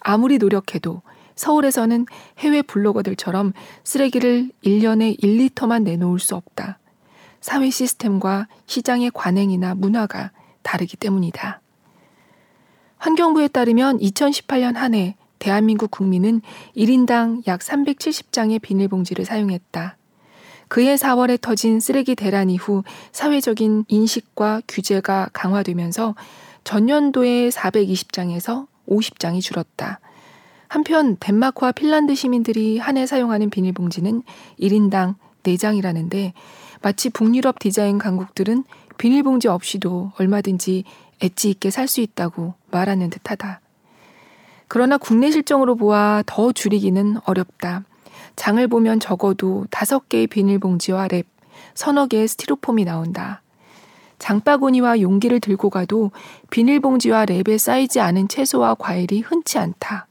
아무리 0.00 0.38
노력해도 0.38 1.02
서울에서는 1.36 2.06
해외 2.38 2.62
블로거들처럼 2.62 3.52
쓰레기를 3.84 4.50
1년에 4.64 5.20
1리터만 5.22 5.84
내놓을 5.84 6.18
수 6.18 6.34
없다. 6.34 6.78
사회 7.40 7.70
시스템과 7.70 8.48
시장의 8.66 9.12
관행이나 9.14 9.74
문화가 9.76 10.32
다르기 10.62 10.96
때문이다. 10.96 11.60
환경부에 12.98 13.48
따르면 13.48 13.98
2018년 13.98 14.74
한 14.74 14.94
해 14.94 15.16
대한민국 15.44 15.90
국민은 15.90 16.40
1인당 16.74 17.46
약 17.46 17.60
370장의 17.60 18.62
비닐봉지를 18.62 19.26
사용했다. 19.26 19.98
그해 20.68 20.94
4월에 20.94 21.38
터진 21.38 21.80
쓰레기 21.80 22.14
대란 22.14 22.48
이후 22.48 22.82
사회적인 23.12 23.84
인식과 23.88 24.62
규제가 24.66 25.28
강화되면서 25.34 26.14
전년도에 26.64 27.50
420장에서 27.50 28.66
50장이 28.88 29.42
줄었다. 29.42 30.00
한편 30.66 31.18
덴마크와 31.20 31.72
핀란드 31.72 32.14
시민들이 32.14 32.78
한 32.78 32.96
해 32.96 33.04
사용하는 33.04 33.50
비닐봉지는 33.50 34.22
1인당 34.58 35.16
4장이라는데 35.42 36.32
마치 36.80 37.10
북유럽 37.10 37.58
디자인 37.58 37.98
강국들은 37.98 38.64
비닐봉지 38.96 39.48
없이도 39.48 40.12
얼마든지 40.18 40.84
엣지 41.20 41.50
있게 41.50 41.70
살 41.70 41.86
수 41.86 42.00
있다고 42.00 42.54
말하는 42.70 43.10
듯하다. 43.10 43.60
그러나 44.74 44.98
국내 44.98 45.30
실정으로 45.30 45.76
보아 45.76 46.24
더 46.26 46.50
줄이기는 46.50 47.18
어렵다. 47.26 47.84
장을 48.34 48.66
보면 48.66 48.98
적어도 48.98 49.66
다섯 49.70 50.08
개의 50.08 50.26
비닐봉지와 50.26 51.06
랩, 51.06 51.26
서너 51.76 52.08
개의 52.08 52.26
스티로폼이 52.26 52.84
나온다. 52.84 53.40
장바구니와 54.18 55.00
용기를 55.00 55.38
들고 55.38 55.70
가도 55.70 56.10
비닐봉지와 56.50 57.26
랩에 57.26 57.56
쌓이지 57.56 58.00
않은 58.00 58.26
채소와 58.26 58.74
과일이 58.74 59.20
흔치 59.20 59.60
않다. 59.60 60.08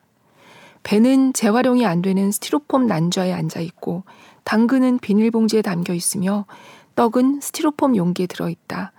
배는 0.84 1.34
재활용이 1.34 1.86
안 1.86 2.02
되는 2.02 2.32
스티로폼 2.32 2.88
난좌에 2.88 3.34
앉아 3.34 3.60
있고 3.60 4.04
당근은 4.46 5.00
비닐봉지에 5.00 5.62
담겨 5.62 5.94
있으며 5.94 6.46
떡은 6.96 7.42
스티로폼 7.42 7.98
용기에 7.98 8.28
들어 8.28 8.50
있다. 8.50 8.94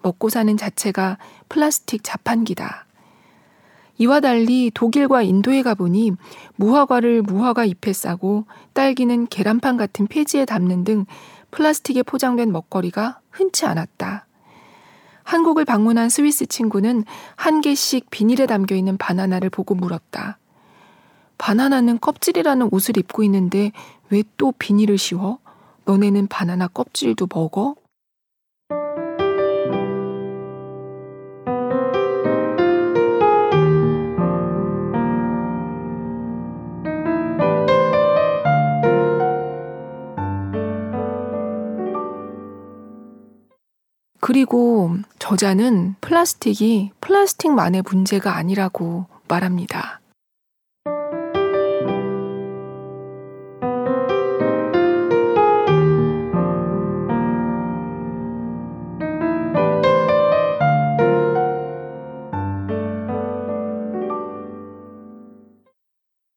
먹고 0.00 0.30
사는 0.30 0.56
자체가 0.56 1.18
플라스틱 1.50 2.02
자판기다. 2.02 2.86
이와 3.98 4.20
달리 4.20 4.70
독일과 4.72 5.22
인도에 5.22 5.62
가보니 5.62 6.12
무화과를 6.56 7.22
무화과 7.22 7.64
잎에 7.64 7.92
싸고 7.92 8.46
딸기는 8.72 9.26
계란판 9.28 9.76
같은 9.76 10.06
폐지에 10.06 10.44
담는 10.44 10.84
등 10.84 11.06
플라스틱에 11.50 12.02
포장된 12.02 12.50
먹거리가 12.52 13.20
흔치 13.30 13.66
않았다. 13.66 14.26
한국을 15.24 15.64
방문한 15.64 16.08
스위스 16.08 16.46
친구는 16.46 17.04
한 17.36 17.60
개씩 17.60 18.10
비닐에 18.10 18.46
담겨 18.46 18.74
있는 18.74 18.96
바나나를 18.96 19.50
보고 19.50 19.74
물었다. 19.74 20.38
바나나는 21.38 22.00
껍질이라는 22.00 22.68
옷을 22.72 22.96
입고 22.96 23.22
있는데 23.24 23.72
왜 24.10 24.22
또 24.36 24.52
비닐을 24.58 24.98
씌워? 24.98 25.38
너네는 25.84 26.26
바나나 26.28 26.68
껍질도 26.68 27.28
먹어? 27.32 27.74
그리고 44.32 44.96
저자는 45.18 45.96
플라스틱이 46.00 46.92
플라스틱만의 47.02 47.82
문제가 47.82 48.34
아니라고 48.34 49.04
말합니다. 49.28 50.00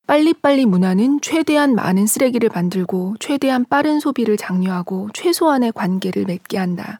빨리빨리 0.05 0.65
문화는 0.65 1.21
최대한 1.21 1.75
많은 1.75 2.07
쓰레기를 2.07 2.49
만들고 2.53 3.15
최대한 3.21 3.63
빠른 3.63 4.01
소비를 4.01 4.35
장려하고 4.35 5.11
최소한의 5.13 5.71
관계를 5.71 6.25
맺게 6.25 6.57
한다. 6.57 6.99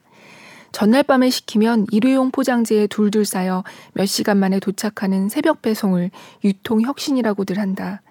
전날 0.76 1.02
밤에 1.04 1.30
시키면 1.30 1.86
일회용 1.90 2.30
포장재에 2.30 2.86
둘둘 2.88 3.24
쌓여 3.24 3.64
몇 3.94 4.04
시간 4.04 4.36
만에 4.36 4.60
도착하는 4.60 5.30
새벽 5.30 5.62
배송을 5.62 6.10
유통 6.44 6.82
혁신이라고들 6.82 7.58
한다. 7.58 8.02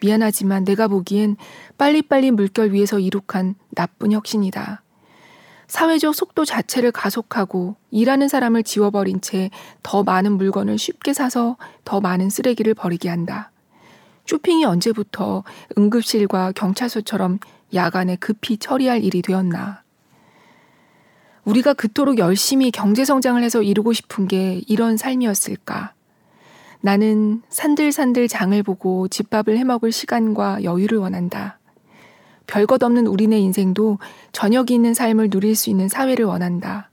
미안하지만 0.00 0.64
내가 0.64 0.88
보기엔 0.88 1.36
빨리빨리 1.76 2.30
물결 2.30 2.72
위에서 2.72 2.98
이룩한 2.98 3.56
나쁜 3.72 4.12
혁신이다. 4.12 4.82
사회적 5.66 6.14
속도 6.14 6.46
자체를 6.46 6.90
가속하고 6.90 7.76
일하는 7.90 8.28
사람을 8.28 8.62
지워버린 8.62 9.20
채 9.20 9.50
더 9.82 10.02
많은 10.02 10.38
물건을 10.38 10.78
쉽게 10.78 11.12
사서 11.12 11.58
더 11.84 12.00
많은 12.00 12.30
쓰레기를 12.30 12.72
버리게 12.72 13.10
한다. 13.10 13.50
쇼핑이 14.24 14.64
언제부터 14.64 15.44
응급실과 15.76 16.52
경찰서처럼 16.52 17.40
야간에 17.74 18.16
급히 18.16 18.56
처리할 18.56 19.04
일이 19.04 19.20
되었나. 19.20 19.84
우리가 21.46 21.74
그토록 21.74 22.18
열심히 22.18 22.70
경제성장을 22.70 23.42
해서 23.42 23.62
이루고 23.62 23.92
싶은 23.92 24.26
게 24.26 24.62
이런 24.66 24.96
삶이었을까. 24.96 25.94
나는 26.80 27.42
산들산들 27.48 28.28
장을 28.28 28.60
보고 28.62 29.08
집밥을 29.08 29.56
해먹을 29.56 29.92
시간과 29.92 30.64
여유를 30.64 30.98
원한다. 30.98 31.58
별것 32.46 32.82
없는 32.82 33.06
우리네 33.06 33.38
인생도 33.38 33.98
저녁이 34.32 34.66
있는 34.70 34.92
삶을 34.92 35.30
누릴 35.30 35.56
수 35.56 35.70
있는 35.70 35.88
사회를 35.88 36.24
원한다. 36.24 36.90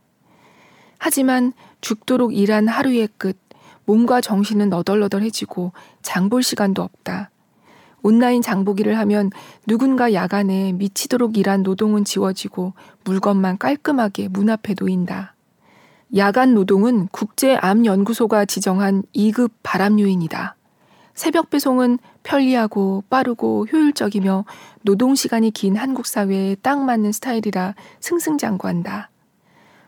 하지만 0.97 1.51
죽도록 1.81 2.33
일한 2.35 2.67
하루의 2.67 3.09
끝, 3.17 3.37
몸과 3.85 4.21
정신은 4.21 4.69
너덜너덜해지고 4.69 5.73
장 6.01 6.29
볼 6.29 6.41
시간도 6.41 6.81
없다. 6.81 7.29
온라인 8.03 8.41
장보기를 8.41 8.97
하면 8.99 9.31
누군가 9.65 10.13
야간에 10.13 10.73
미치도록 10.73 11.37
일한 11.37 11.63
노동은 11.63 12.03
지워지고 12.03 12.73
물건만 13.05 13.57
깔끔하게 13.57 14.27
문 14.27 14.49
앞에 14.49 14.75
놓인다. 14.79 15.33
야간 16.15 16.53
노동은 16.53 17.07
국제암연구소가 17.07 18.45
지정한 18.45 19.01
2급 19.15 19.49
바람 19.63 19.99
요인이다. 19.99 20.55
새벽 21.15 21.49
배송은 21.49 21.97
편리하고 22.23 23.03
빠르고 23.09 23.67
효율적이며 23.71 24.45
노동 24.81 25.15
시간이 25.15 25.51
긴 25.51 25.75
한국 25.75 26.05
사회에 26.05 26.55
딱 26.61 26.83
맞는 26.83 27.11
스타일이라 27.11 27.75
승승장구한다. 27.99 29.09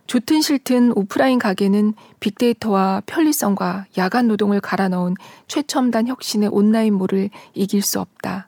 좋든 0.07 0.41
싫든 0.41 0.93
오프라인 0.95 1.39
가게는 1.39 1.93
빅데이터와 2.19 3.01
편리성과 3.05 3.85
야간 3.97 4.27
노동을 4.27 4.61
갈아 4.61 4.87
넣은 4.89 5.15
최첨단 5.47 6.07
혁신의 6.07 6.49
온라인몰을 6.51 7.29
이길 7.53 7.81
수 7.81 7.99
없다. 7.99 8.47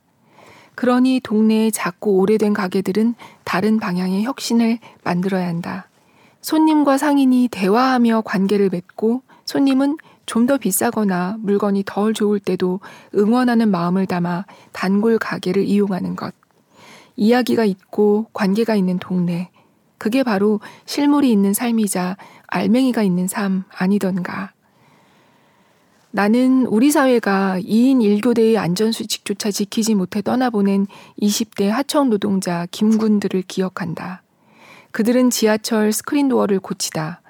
그러니 0.75 1.21
동네의 1.23 1.71
작고 1.71 2.19
오래된 2.19 2.53
가게들은 2.53 3.15
다른 3.43 3.79
방향의 3.79 4.23
혁신을 4.23 4.77
만들어야 5.03 5.47
한다. 5.47 5.87
손님과 6.41 6.99
상인이 6.99 7.47
대화하며 7.49 8.21
관계를 8.21 8.69
맺고 8.69 9.23
손님은 9.45 9.97
좀 10.27 10.45
더 10.45 10.57
비싸거나 10.57 11.37
물건이 11.39 11.83
덜 11.85 12.13
좋을 12.13 12.39
때도 12.39 12.81
응원하는 13.15 13.71
마음을 13.71 14.05
담아 14.05 14.45
단골 14.73 15.17
가게를 15.17 15.63
이용하는 15.63 16.15
것. 16.15 16.33
이야기가 17.15 17.65
있고 17.65 18.27
관계가 18.33 18.75
있는 18.75 18.99
동네. 18.99 19.49
그게 19.97 20.23
바로 20.23 20.59
실물이 20.85 21.31
있는 21.31 21.53
삶이자 21.53 22.17
알맹이가 22.47 23.03
있는 23.03 23.27
삶 23.27 23.63
아니던가. 23.69 24.53
나는 26.11 26.65
우리 26.65 26.89
사회가 26.89 27.59
2인 27.59 27.99
1교대의 27.99 28.57
안전수칙조차 28.57 29.51
지키지 29.51 29.93
못해 29.93 30.21
떠나보낸 30.21 30.87
20대 31.21 31.67
하청 31.67 32.09
노동자 32.09 32.65
김군들을 32.71 33.43
기억한다. 33.43 34.23
그들은 34.91 35.29
지하철 35.29 35.91
스크린도어를 35.91 36.59
고치다. 36.59 37.21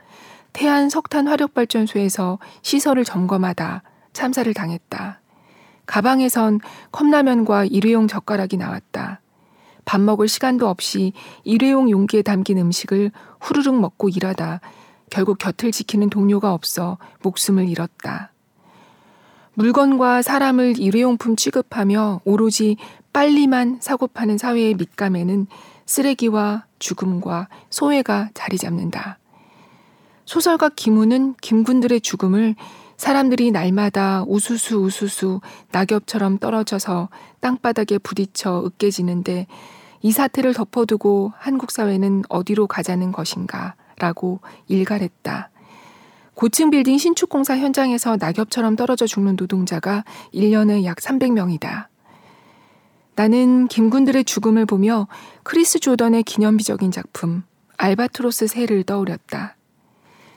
태안 0.53 0.89
석탄 0.89 1.27
화력발전소에서 1.27 2.39
시설을 2.61 3.03
점검하다 3.03 3.83
참사를 4.13 4.51
당했다. 4.53 5.21
가방에선 5.85 6.59
컵라면과 6.91 7.65
일회용 7.65 8.07
젓가락이 8.07 8.57
나왔다. 8.57 9.21
밥 9.87 10.01
먹을 10.01 10.27
시간도 10.27 10.67
없이 10.67 11.13
일회용 11.45 11.89
용기에 11.89 12.21
담긴 12.21 12.57
음식을 12.57 13.09
후루룩 13.39 13.79
먹고 13.79 14.09
일하다 14.09 14.59
결국 15.09 15.37
곁을 15.37 15.71
지키는 15.71 16.09
동료가 16.09 16.53
없어 16.53 16.97
목숨을 17.23 17.69
잃었다. 17.69 18.33
물건과 19.53 20.23
사람을 20.23 20.77
일회용품 20.77 21.37
취급하며 21.37 22.19
오로지 22.25 22.75
빨리만 23.13 23.77
사고 23.79 24.07
파는 24.07 24.37
사회의 24.37 24.73
밑감에는 24.73 25.47
쓰레기와 25.85 26.65
죽음과 26.79 27.47
소외가 27.69 28.29
자리 28.33 28.57
잡는다. 28.57 29.19
소설가 30.25 30.67
김우는 30.67 31.35
김군들의 31.41 32.01
죽음을 32.01 32.55
사람들이 32.97 33.51
날마다 33.51 34.25
우수수 34.27 34.79
우수수 34.79 35.39
낙엽처럼 35.71 36.39
떨어져서 36.39 37.07
땅바닥에 37.39 37.99
부딪혀 37.99 38.63
으깨지는데 38.65 39.47
이 40.01 40.11
사태를 40.11 40.53
덮어두고 40.53 41.33
한국 41.37 41.71
사회는 41.71 42.23
어디로 42.29 42.67
가자는 42.67 43.11
것인가 43.11 43.75
라고 43.99 44.39
일갈했다. 44.67 45.49
고층 46.35 46.69
빌딩 46.69 46.99
신축공사 46.99 47.57
현장에서 47.57 48.15
낙엽처럼 48.19 48.75
떨어져 48.75 49.07
죽는 49.07 49.37
노동자가 49.39 50.03
1년에 50.33 50.83
약 50.83 50.97
300명이다. 50.97 51.87
나는 53.15 53.67
김군들의 53.67 54.23
죽음을 54.23 54.67
보며 54.67 55.07
크리스 55.41 55.79
조던의 55.79 56.21
기념비적인 56.21 56.91
작품 56.91 57.43
알바트로스 57.77 58.45
새를 58.45 58.83
떠올렸다. 58.83 59.55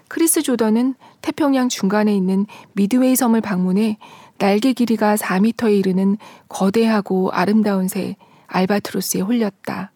크리스 0.08 0.42
조던은 0.42 0.94
태평양 1.20 1.68
중간에 1.68 2.14
있는 2.16 2.46
미드웨이 2.72 3.14
섬을 3.14 3.42
방문해 3.42 3.98
날개 4.38 4.72
길이가 4.72 5.16
4미터에 5.16 5.78
이르는 5.78 6.16
거대하고 6.48 7.30
아름다운 7.32 7.86
새 7.88 8.16
알바트로스에 8.50 9.20
홀렸다. 9.20 9.92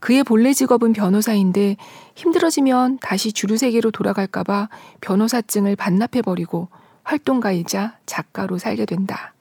그의 0.00 0.22
본래 0.24 0.52
직업은 0.52 0.92
변호사인데 0.92 1.76
힘들어지면 2.14 2.98
다시 3.00 3.32
주류 3.32 3.56
세계로 3.56 3.90
돌아갈까봐 3.90 4.68
변호사증을 5.00 5.76
반납해버리고 5.76 6.68
활동가이자 7.02 7.98
작가로 8.06 8.58
살게 8.58 8.84
된다. 8.86 9.34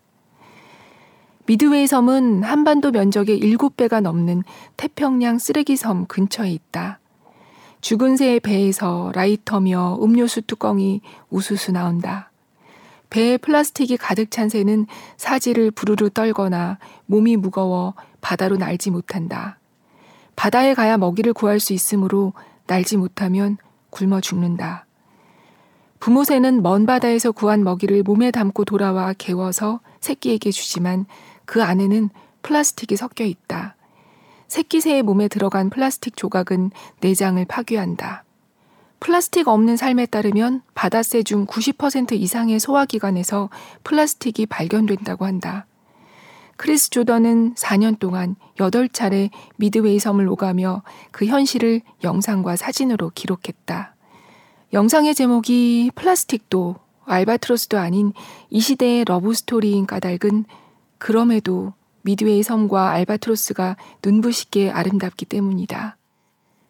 미드웨이 1.45 1.87
섬은 1.87 2.43
한반도 2.43 2.91
면적의 2.91 3.39
7배가 3.39 4.01
넘는 4.01 4.43
태평양 4.75 5.39
쓰레기 5.39 5.77
섬 5.77 6.05
근처에 6.05 6.51
있다. 6.51 6.99
죽은 7.79 8.17
새의 8.17 8.39
배에서 8.39 9.11
라이터며 9.13 9.99
음료수 10.01 10.41
뚜껑이 10.41 11.01
우수수 11.29 11.71
나온다. 11.71 12.31
배에 13.09 13.37
플라스틱이 13.37 13.97
가득 13.97 14.31
찬 14.31 14.49
새는 14.49 14.87
사지를 15.15 15.71
부르르 15.71 16.09
떨거나 16.09 16.79
몸이 17.05 17.37
무거워 17.37 17.93
바다로 18.27 18.57
날지 18.57 18.91
못한다. 18.91 19.57
바다에 20.35 20.73
가야 20.73 20.97
먹이를 20.97 21.31
구할 21.31 21.61
수 21.61 21.71
있으므로 21.71 22.33
날지 22.65 22.97
못하면 22.97 23.55
굶어 23.89 24.19
죽는다. 24.19 24.85
부모 26.01 26.25
새는 26.25 26.61
먼 26.61 26.85
바다에서 26.85 27.31
구한 27.31 27.63
먹이를 27.63 28.03
몸에 28.03 28.31
담고 28.31 28.65
돌아와 28.65 29.13
개워서 29.13 29.79
새끼에게 30.01 30.51
주지만 30.51 31.05
그 31.45 31.63
안에는 31.63 32.09
플라스틱이 32.41 32.97
섞여 32.97 33.23
있다. 33.23 33.77
새끼 34.49 34.81
새의 34.81 35.03
몸에 35.03 35.29
들어간 35.29 35.69
플라스틱 35.69 36.17
조각은 36.17 36.71
내장을 36.99 37.45
파괴한다. 37.45 38.25
플라스틱 38.99 39.47
없는 39.47 39.77
삶에 39.77 40.05
따르면 40.05 40.63
바다새 40.73 41.23
중 41.23 41.45
90% 41.45 42.11
이상의 42.11 42.59
소화기관에서 42.59 43.49
플라스틱이 43.85 44.47
발견된다고 44.47 45.23
한다. 45.23 45.65
크리스 46.58 46.89
조던은 46.89 47.54
4년 47.54 48.00
동안 48.00 48.36
8차례 48.58 49.30
미드웨이 49.58 50.00
섬을 50.00 50.28
오가며 50.28 50.84
그 51.12 51.26
현실을 51.26 51.82
영상과 52.04 52.56
사진으로 52.56 53.12
기록했다. 53.13 53.96
영상의 54.74 55.15
제목이 55.15 55.91
플라스틱도 55.96 56.76
알바트로스도 57.06 57.78
아닌 57.78 58.12
이 58.50 58.60
시대의 58.60 59.06
러브스토리인 59.06 59.86
까닭은 59.86 60.46
그럼에도 60.98 61.74
미드웨이 62.02 62.43
섬과 62.43 62.89
알바트로스가 62.89 63.78
눈부시게 64.04 64.72
아름답기 64.72 65.26
때문이다. 65.26 65.98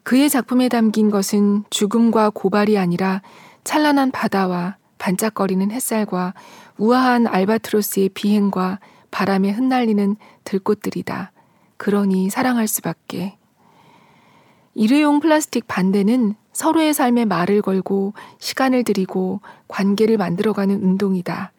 그의 0.04 0.30
작품에 0.30 0.69
담긴 0.69 1.10
것은 1.10 1.63
죽음과 1.69 2.32
고발이 2.32 2.78
아니라 2.78 3.21
찬란한 3.63 4.12
바다와 4.12 4.78
반짝거리는 4.97 5.71
햇살과 5.71 6.34
우아한 6.78 7.28
알바트로스의 7.28 8.10
비행과 8.10 8.80
바람에 9.17 9.49
흩날리는 9.49 10.15
들꽃들이다. 10.43 11.32
그러니 11.77 12.30
사랑할 12.30 12.67
수밖에. 12.67 13.36
일회용 14.75 15.19
플라스틱 15.19 15.67
반대는 15.67 16.36
서로의 16.53 16.93
삶에 16.93 17.25
말을 17.25 17.63
걸고 17.63 18.13
시간을 18.38 18.84
들이고 18.84 19.41
관계를 19.67 20.17
만들어가는 20.17 20.84
운동이다. 20.84 21.51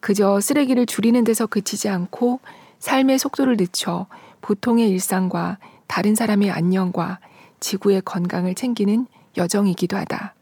그저 0.00 0.38
쓰레기를 0.38 0.84
줄이는 0.84 1.24
데서 1.24 1.46
그치지 1.46 1.88
않고 1.88 2.40
삶의 2.78 3.18
속도를 3.18 3.56
늦춰 3.56 4.04
보통의 4.42 4.90
일상과 4.90 5.56
다른 5.86 6.14
사람의 6.14 6.50
안녕과 6.50 7.20
지구의 7.60 8.02
건강을 8.04 8.54
챙기는 8.54 9.06
여정이기도 9.38 9.96
하다. 9.96 10.34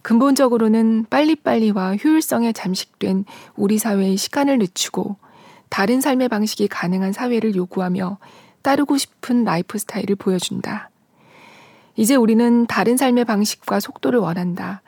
근본적으로는 0.00 1.04
빨리빨리와 1.10 1.96
효율성에 1.96 2.54
잠식된 2.54 3.26
우리 3.56 3.76
사회의 3.76 4.16
시간을 4.16 4.56
늦추고 4.56 5.16
다른 5.70 6.00
삶의 6.00 6.28
방식이 6.28 6.68
가능한 6.68 7.12
사회를 7.12 7.54
요구하며 7.54 8.18
따르고 8.62 8.98
싶은 8.98 9.44
라이프 9.44 9.78
스타일을 9.78 10.16
보여준다. 10.16 10.90
이제 11.96 12.14
우리는 12.14 12.66
다른 12.66 12.96
삶의 12.96 13.24
방식과 13.24 13.80
속도를 13.80 14.20
원한다. 14.20 14.82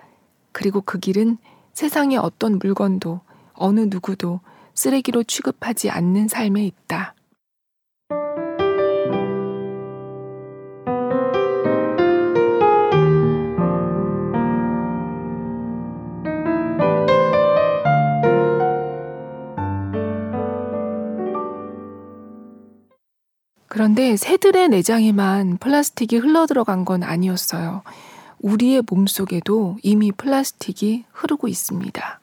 그리고 0.53 0.83
그 0.83 0.99
길은 0.99 1.39
세상의 1.73 2.19
어떤 2.19 2.59
물건도 2.59 3.21
어느 3.55 3.81
누구도 3.81 4.41
쓰레기로 4.75 5.25
취급하지 5.25 5.91
않는 5.91 6.29
삶에 6.29 6.65
있다. 6.65 7.15
그런데 23.83 24.17
새들의 24.17 24.69
내장에만 24.69 25.57
플라스틱이 25.57 26.21
흘러 26.21 26.47
들어간 26.47 26.85
건 26.85 27.03
아니었어요. 27.03 27.83
우리의 28.39 28.85
몸 28.89 29.09
속에도 29.09 29.77
이미 29.83 30.13
플라스틱이 30.13 31.07
흐르고 31.11 31.49
있습니다. 31.49 32.21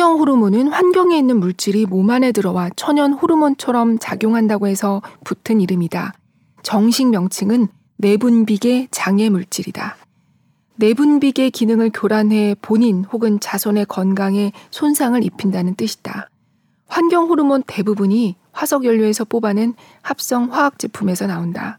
환경 0.00 0.18
호르몬은 0.18 0.68
환경에 0.68 1.18
있는 1.18 1.38
물질이 1.40 1.84
몸 1.84 2.08
안에 2.08 2.32
들어와 2.32 2.70
천연 2.74 3.12
호르몬처럼 3.12 3.98
작용한다고 3.98 4.66
해서 4.66 5.02
붙은 5.24 5.60
이름이다. 5.60 6.14
정식 6.62 7.10
명칭은 7.10 7.68
내분비계 7.98 8.88
장애 8.90 9.28
물질이다. 9.28 9.98
내분비계 10.76 11.50
기능을 11.50 11.90
교란해 11.92 12.56
본인 12.62 13.04
혹은 13.12 13.40
자손의 13.40 13.84
건강에 13.90 14.52
손상을 14.70 15.22
입힌다는 15.22 15.74
뜻이다. 15.74 16.30
환경 16.88 17.28
호르몬 17.28 17.62
대부분이 17.66 18.36
화석 18.52 18.86
연료에서 18.86 19.26
뽑아낸 19.26 19.74
합성 20.00 20.50
화학 20.50 20.78
제품에서 20.78 21.26
나온다. 21.26 21.78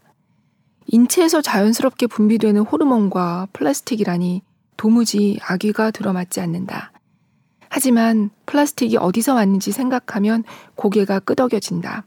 인체에서 0.86 1.42
자연스럽게 1.42 2.06
분비되는 2.06 2.62
호르몬과 2.62 3.48
플라스틱이라니 3.52 4.42
도무지 4.76 5.40
악귀가 5.42 5.90
들어맞지 5.90 6.40
않는다. 6.40 6.91
하지만 7.74 8.28
플라스틱이 8.44 8.98
어디서 8.98 9.32
왔는지 9.32 9.72
생각하면 9.72 10.44
고개가 10.74 11.20
끄덕여진다. 11.20 12.04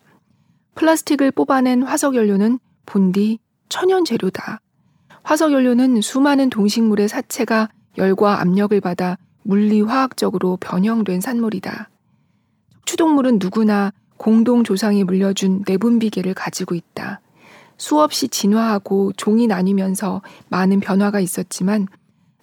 플라스틱을 0.75 1.31
뽑아낸 1.31 1.81
화석연료는 1.81 2.59
본디 2.85 3.39
천연 3.67 4.05
재료다. 4.05 4.61
화석연료는 5.23 6.01
수많은 6.01 6.51
동식물의 6.51 7.07
사체가 7.07 7.69
열과 7.97 8.41
압력을 8.41 8.79
받아 8.79 9.17
물리화학적으로 9.41 10.57
변형된 10.61 11.19
산물이다. 11.19 11.89
추동물은 12.85 13.39
누구나 13.41 13.91
공동 14.17 14.63
조상이 14.63 15.03
물려준 15.03 15.63
내분비계를 15.67 16.35
가지고 16.35 16.75
있다. 16.75 17.21
수없이 17.79 18.27
진화하고 18.27 19.13
종이 19.13 19.47
나뉘면서 19.47 20.21
많은 20.49 20.79
변화가 20.79 21.21
있었지만 21.21 21.87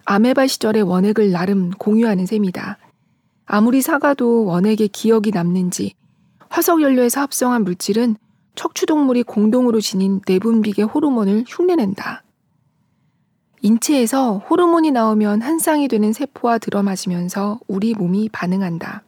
아메바 0.03 0.47
시절의 0.47 0.81
원액을 0.81 1.31
나름 1.31 1.71
공유하는 1.71 2.25
셈이다. 2.25 2.79
아무리 3.45 3.81
사가도 3.81 4.45
원액의 4.45 4.89
기억이 4.89 5.31
남는지 5.31 5.93
화석연료에서 6.49 7.21
합성한 7.21 7.63
물질은 7.63 8.15
척추동물이 8.55 9.23
공동으로 9.23 9.81
지닌 9.81 10.21
내분비계 10.27 10.83
호르몬을 10.83 11.45
흉내낸다. 11.47 12.23
인체에서 13.61 14.39
호르몬이 14.39 14.91
나오면 14.91 15.41
한 15.41 15.57
쌍이 15.57 15.87
되는 15.87 16.13
세포와 16.13 16.57
들어맞으면서 16.59 17.59
우리 17.67 17.93
몸이 17.93 18.29
반응한다. 18.29 19.03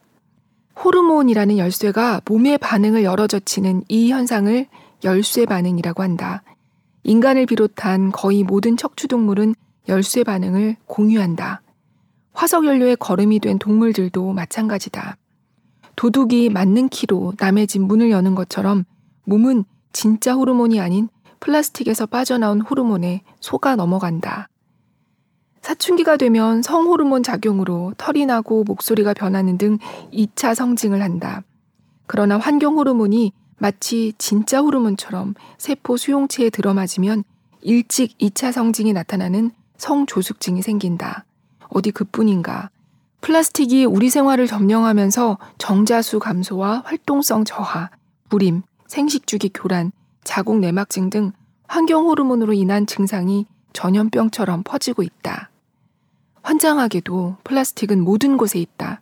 호르몬이라는 0.84 1.58
열쇠가 1.58 2.22
몸의 2.26 2.58
반응을 2.58 3.04
열어젖히는 3.04 3.84
이 3.90 4.12
현상을 4.12 4.68
열쇠 5.04 5.46
반응이라고 5.46 6.04
한다. 6.04 6.42
인간을 7.04 7.46
비롯한 7.46 8.12
거의 8.12 8.44
모든 8.44 8.78
척추동물은 8.78 9.56
열쇠 9.88 10.24
반응을 10.24 10.78
공유한다. 10.88 11.62
화석연료의 12.36 12.98
거름이 12.98 13.40
된 13.40 13.58
동물들도 13.58 14.34
마찬가지다. 14.34 15.18
도둑이 15.96 16.50
맞는 16.50 16.90
키로 16.90 17.34
남의 17.40 17.68
집 17.68 17.82
문을 17.82 18.12
여는 18.12 18.36
것처럼 18.36 18.84
몸은 19.24 19.64
진짜 19.94 20.34
호르몬이 20.34 20.80
아닌 20.80 21.08
플라스틱에서 21.40 22.06
빠져나온 22.06 22.62
호르몬에 22.62 23.22
속아 23.40 23.76
넘어간다. 23.76 24.50
사춘기가 25.62 26.18
되면 26.18 26.62
성호르몬 26.62 27.24
작용으로 27.24 27.94
털이 27.98 28.26
나고 28.28 28.64
목소리가 28.66 29.14
변하는 29.14 29.58
등 29.58 29.80
2차 30.14 30.54
성징을 30.54 31.02
한다. 31.02 31.44
그러나 32.06 32.38
환경 32.38 32.78
호르몬이 32.78 33.32
마치 33.58 34.14
진짜 34.18 34.60
호르몬처럼 34.60 35.34
세포 35.58 35.98
수용체에 35.98 36.50
들어맞으면 36.52 37.24
일찍 37.62 38.16
2차 38.20 38.52
성징이 38.52 38.94
나타나는 38.94 39.52
성조숙증이 39.78 40.62
생긴다. 40.62 41.26
어디 41.76 41.92
그뿐인가. 41.92 42.70
플라스틱이 43.20 43.84
우리 43.84 44.10
생활을 44.10 44.48
점령하면서 44.48 45.38
정자수 45.58 46.20
감소와 46.20 46.84
활동성 46.86 47.44
저하, 47.44 47.90
불임, 48.30 48.62
생식주기 48.88 49.52
교란, 49.54 49.92
자궁 50.24 50.62
내막증 50.62 51.10
등 51.10 51.34
환경 51.68 52.06
호르몬으로 52.06 52.54
인한 52.54 52.86
증상이 52.86 53.46
전염병처럼 53.74 54.64
퍼지고 54.64 55.04
있다. 55.04 55.50
환장하게도 56.44 57.38
플라스틱은 57.44 58.02
모든 58.02 58.38
곳에 58.38 58.58
있다. 58.58 59.02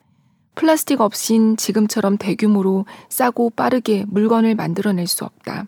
플라스틱 0.56 1.02
없인 1.02 1.58
지금처럼 1.58 2.18
대규모로 2.18 2.88
싸고 3.08 3.52
빠르게 3.52 4.06
물건을 4.08 4.56
만들어낼 4.56 5.06
수 5.06 5.26
없다. 5.26 5.68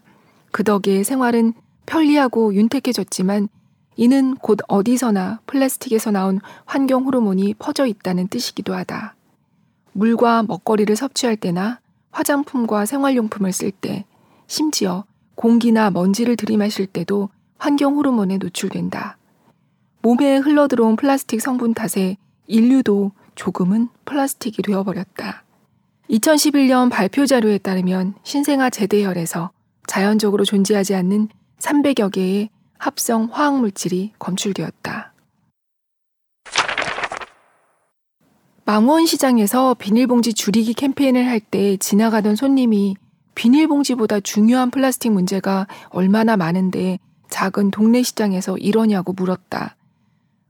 그 0.52 0.64
덕에 0.64 1.04
생활은 1.04 1.54
편리하고 1.86 2.56
윤택해졌지만 2.56 3.48
이는 3.96 4.36
곧 4.36 4.60
어디서나 4.68 5.40
플라스틱에서 5.46 6.12
나온 6.12 6.40
환경 6.66 7.06
호르몬이 7.06 7.54
퍼져 7.54 7.86
있다는 7.86 8.28
뜻이기도 8.28 8.74
하다. 8.74 9.16
물과 9.94 10.44
먹거리를 10.44 10.94
섭취할 10.96 11.38
때나 11.38 11.80
화장품과 12.12 12.86
생활용품을 12.86 13.52
쓸 13.54 13.72
때, 13.72 14.06
심지어 14.48 15.06
공기나 15.36 15.92
먼지를 15.92 16.36
들이마실 16.36 16.88
때도 16.88 17.30
환경 17.58 17.96
호르몬에 17.96 18.38
노출된다. 18.38 19.18
몸에 20.02 20.38
흘러들어온 20.38 20.98
플라스틱 20.98 21.42
성분 21.42 21.74
탓에 21.74 22.18
인류도 22.48 23.12
조금은 23.36 23.90
플라스틱이 24.06 24.58
되어버렸다. 24.64 25.44
2011년 26.10 26.92
발표 26.92 27.26
자료에 27.26 27.58
따르면 27.58 28.14
신생아 28.24 28.70
제대혈에서 28.70 29.52
자연적으로 29.88 30.46
존재하지 30.46 30.94
않는 30.96 31.30
300여 31.60 32.12
개의 32.12 32.50
합성 32.78 33.30
화학 33.32 33.60
물질이 33.60 34.14
검출되었다. 34.20 35.14
망원시장에서 38.66 39.76
비닐봉지 39.76 40.34
줄이기 40.34 40.74
캠페인을 40.74 41.28
할 41.28 41.40
때 41.40 41.78
지나가던 41.78 42.36
손님이 42.36 42.96
비닐봉지보다 43.36 44.22
중요한 44.22 44.72
플라스틱 44.72 45.12
문제가 45.12 45.68
얼마나 45.90 46.36
많은데 46.38 47.00
작은 47.30 47.72
동네 47.72 48.02
시장에서 48.02 48.58
이러냐고 48.58 49.14
물었다. 49.14 49.76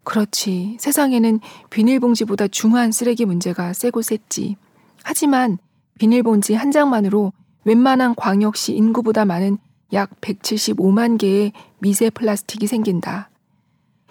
그렇지. 0.04 0.78
세상에는 0.80 1.40
비닐봉지보다 1.72 2.48
중한 2.48 2.92
쓰레기 2.92 3.26
문제가 3.26 3.74
세고 3.74 4.02
셌지. 4.02 4.56
하지만 5.04 5.58
비닐봉지 6.00 6.54
한 6.54 6.72
장만으로 6.72 7.34
웬만한 7.64 8.14
광역시 8.16 8.74
인구보다 8.76 9.26
많은 9.26 9.58
약 9.96 10.22
175만 10.22 11.18
개의 11.18 11.54
미세 11.80 12.10
플라스틱이 12.12 12.68
생긴다. 12.68 13.30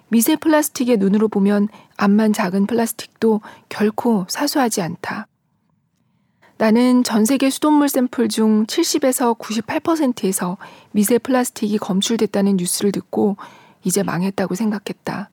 미세 0.08 0.34
플라스틱의 0.34 0.96
눈으로 0.96 1.28
보면 1.28 1.68
암만 1.96 2.32
작은 2.32 2.66
플라스틱도 2.66 3.42
결코 3.68 4.26
사소하지 4.28 4.80
않다. 4.82 5.28
나는 6.56 7.02
전 7.04 7.24
세계 7.24 7.50
수돗물 7.50 7.88
샘플 7.88 8.28
중 8.28 8.64
70에서 8.66 9.38
98%에서 9.38 10.56
미세 10.92 11.18
플라스틱이 11.18 11.78
검출됐다는 11.78 12.56
뉴스를 12.56 12.90
듣고 12.90 13.36
이제 13.82 14.02
망했다고 14.02 14.54
생각했다. 14.54 15.30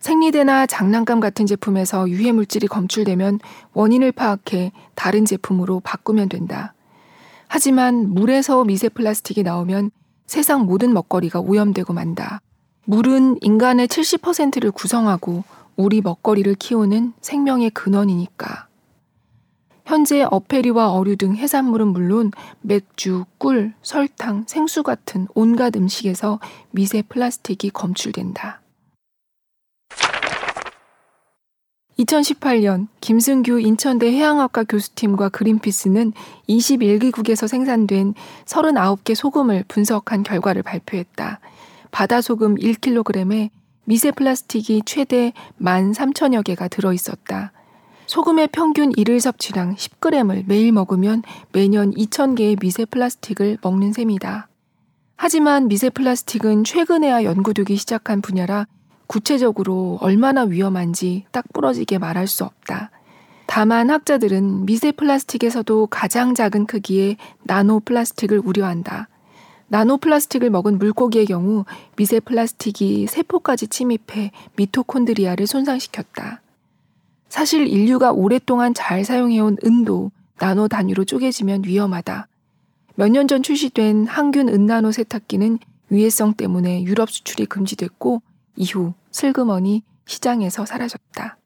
생리대나 0.00 0.66
장난감 0.66 1.20
같은 1.20 1.46
제품에서 1.46 2.08
유해 2.08 2.32
물질이 2.32 2.66
검출되면 2.66 3.40
원인을 3.74 4.12
파악해 4.12 4.72
다른 4.94 5.24
제품으로 5.24 5.80
바꾸면 5.80 6.28
된다. 6.28 6.74
하지만 7.48 8.10
물에서 8.10 8.64
미세 8.64 8.88
플라스틱이 8.88 9.42
나오면 9.42 9.90
세상 10.26 10.66
모든 10.66 10.92
먹거리가 10.92 11.40
오염되고 11.40 11.92
만다. 11.92 12.40
물은 12.84 13.38
인간의 13.40 13.88
70%를 13.88 14.70
구성하고 14.70 15.44
우리 15.76 16.00
먹거리를 16.00 16.54
키우는 16.54 17.14
생명의 17.20 17.70
근원이니까. 17.70 18.68
현재 19.86 20.22
어패리와 20.22 20.92
어류 20.92 21.16
등 21.16 21.34
해산물은 21.34 21.88
물론 21.88 22.30
맥주, 22.60 23.24
꿀, 23.38 23.72
설탕, 23.80 24.44
생수 24.46 24.82
같은 24.82 25.26
온갖 25.34 25.74
음식에서 25.76 26.40
미세 26.72 27.00
플라스틱이 27.00 27.70
검출된다. 27.72 28.60
2018년 31.98 32.86
김승규 33.00 33.60
인천대 33.60 34.10
해양학과 34.12 34.64
교수팀과 34.64 35.30
그린피스는 35.30 36.12
21개국에서 36.48 37.48
생산된 37.48 38.14
39개 38.44 39.14
소금을 39.14 39.64
분석한 39.66 40.22
결과를 40.22 40.62
발표했다. 40.62 41.40
바다 41.90 42.20
소금 42.20 42.54
1kg에 42.56 43.50
미세 43.84 44.10
플라스틱이 44.12 44.82
최대 44.84 45.32
13,000여 45.60 46.44
개가 46.44 46.68
들어 46.68 46.92
있었다. 46.92 47.52
소금의 48.06 48.48
평균 48.52 48.92
일일 48.96 49.20
섭취량 49.20 49.74
10g을 49.74 50.44
매일 50.46 50.72
먹으면 50.72 51.22
매년 51.52 51.92
2,000개의 51.92 52.60
미세 52.60 52.84
플라스틱을 52.84 53.58
먹는 53.62 53.92
셈이다. 53.92 54.48
하지만 55.16 55.66
미세 55.66 55.90
플라스틱은 55.90 56.64
최근에야 56.64 57.24
연구되기 57.24 57.76
시작한 57.76 58.22
분야라 58.22 58.66
구체적으로 59.08 59.98
얼마나 60.00 60.42
위험한지 60.42 61.24
딱 61.32 61.44
부러지게 61.52 61.98
말할 61.98 62.28
수 62.28 62.44
없다. 62.44 62.90
다만 63.46 63.90
학자들은 63.90 64.66
미세 64.66 64.92
플라스틱에서도 64.92 65.86
가장 65.88 66.34
작은 66.34 66.66
크기의 66.66 67.16
나노 67.44 67.80
플라스틱을 67.80 68.38
우려한다. 68.44 69.08
나노 69.68 69.96
플라스틱을 69.98 70.50
먹은 70.50 70.78
물고기의 70.78 71.26
경우 71.26 71.64
미세 71.96 72.20
플라스틱이 72.20 73.06
세포까지 73.06 73.68
침입해 73.68 74.30
미토콘드리아를 74.56 75.46
손상시켰다. 75.46 76.42
사실 77.28 77.66
인류가 77.66 78.12
오랫동안 78.12 78.74
잘 78.74 79.04
사용해온 79.04 79.56
은도 79.64 80.10
나노 80.38 80.68
단위로 80.68 81.04
쪼개지면 81.04 81.64
위험하다. 81.64 82.28
몇 82.96 83.10
년 83.10 83.26
전 83.28 83.42
출시된 83.42 84.06
항균 84.06 84.48
은나노 84.48 84.92
세탁기는 84.92 85.58
위해성 85.90 86.34
때문에 86.34 86.82
유럽 86.84 87.10
수출이 87.10 87.46
금지됐고 87.46 88.22
이후 88.58 88.92
슬그머니 89.12 89.84
시장에서 90.04 90.66
사라졌다. 90.66 91.38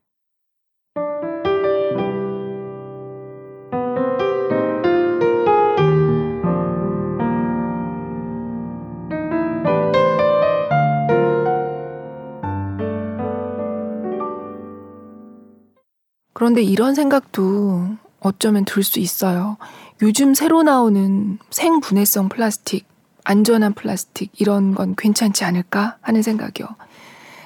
그런데 16.35 16.63
이런 16.63 16.95
생각도 16.95 17.89
어쩌면 18.21 18.65
들 18.65 18.83
수 18.83 18.99
있어요. 18.99 19.59
요즘 20.01 20.35
새로 20.35 20.63
나오는 20.63 21.39
생분해성 21.51 22.31
플라스틱, 22.31 22.87
안전한 23.25 23.75
플라스틱, 23.75 24.33
이런 24.41 24.75
건 24.75 24.95
괜찮지 24.97 25.45
않을까 25.45 25.99
하는 26.01 26.23
생각이요. 26.23 26.67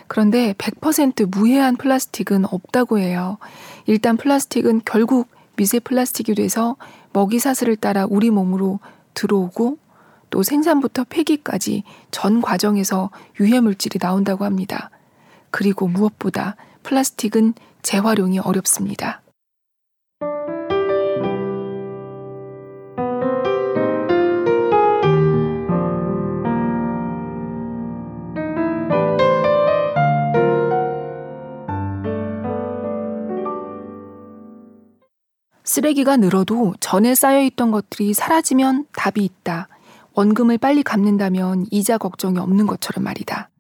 그런데 0.09 0.55
100% 0.55 1.29
무해한 1.31 1.77
플라스틱은 1.77 2.45
없다고 2.47 2.99
해요. 2.99 3.39
일단 3.87 4.17
플라스틱은 4.17 4.83
결국 4.85 5.29
미세 5.57 5.81
플라스틱이 5.81 6.35
돼서 6.37 6.77
먹이 7.13 7.39
사슬을 7.39 7.77
따라 7.77 8.07
우리 8.09 8.31
몸으로 8.31 8.79
들어오고 9.15 9.79
또 10.31 10.43
생산부터 10.43 11.05
폐기까지 11.09 11.85
전 12.11 12.43
과정에서 12.43 13.11
유해 13.41 13.61
물질이 13.61 13.99
나온다고 13.99 14.45
합니다. 14.45 14.91
그리고 15.51 15.89
무엇보다 15.89 16.57
플라스틱은 16.83 17.55
재활용이 17.83 18.39
어렵습니다. 18.39 19.23
쓰레기가 35.77 36.17
늘어도 36.17 36.73
전에 36.81 37.15
쌓여있던 37.15 37.71
것들이 37.71 38.15
사라지면 38.15 38.87
답이 38.95 39.23
있다. 39.23 39.69
원금을 40.15 40.57
빨리 40.57 40.83
갚는다면 40.83 41.67
이자 41.71 41.99
걱정이 41.99 42.39
없는 42.39 42.67
것처럼 42.67 43.05
말이다. 43.05 43.51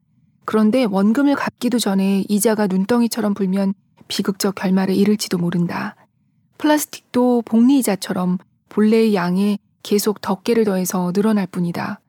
그런데 0.47 0.85
원금을 0.85 1.35
갚기도 1.35 1.79
전에 1.79 2.25
이자가 2.27 2.69
눈덩이처럼 2.69 3.35
불면 3.35 3.75
비극적 4.09 4.55
결말에 4.55 4.95
이를지도 4.95 5.37
모른다. 5.37 5.95
플라스틱도 6.57 7.43
복리이자처럼 7.45 8.39
본래의 8.71 9.15
양에 9.15 9.59
계속 9.83 10.23
덮개를 10.23 10.65
더해서 10.65 11.13
늘어날 11.13 11.47
뿐이다. 11.47 12.01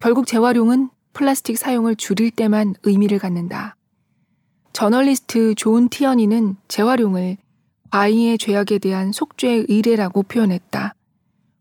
결국 0.00 0.26
재활용은 0.26 0.90
플라스틱 1.12 1.56
사용을 1.56 1.94
줄일 1.94 2.32
때만 2.32 2.74
의미를 2.82 3.20
갖는다. 3.20 3.76
저널리스트 4.72 5.54
존 5.54 5.88
티어니는 5.88 6.56
재활용을 6.66 7.36
과잉의 7.90 8.38
죄악에 8.38 8.78
대한 8.78 9.12
속죄의 9.12 9.66
의례라고 9.68 10.22
표현했다. 10.24 10.94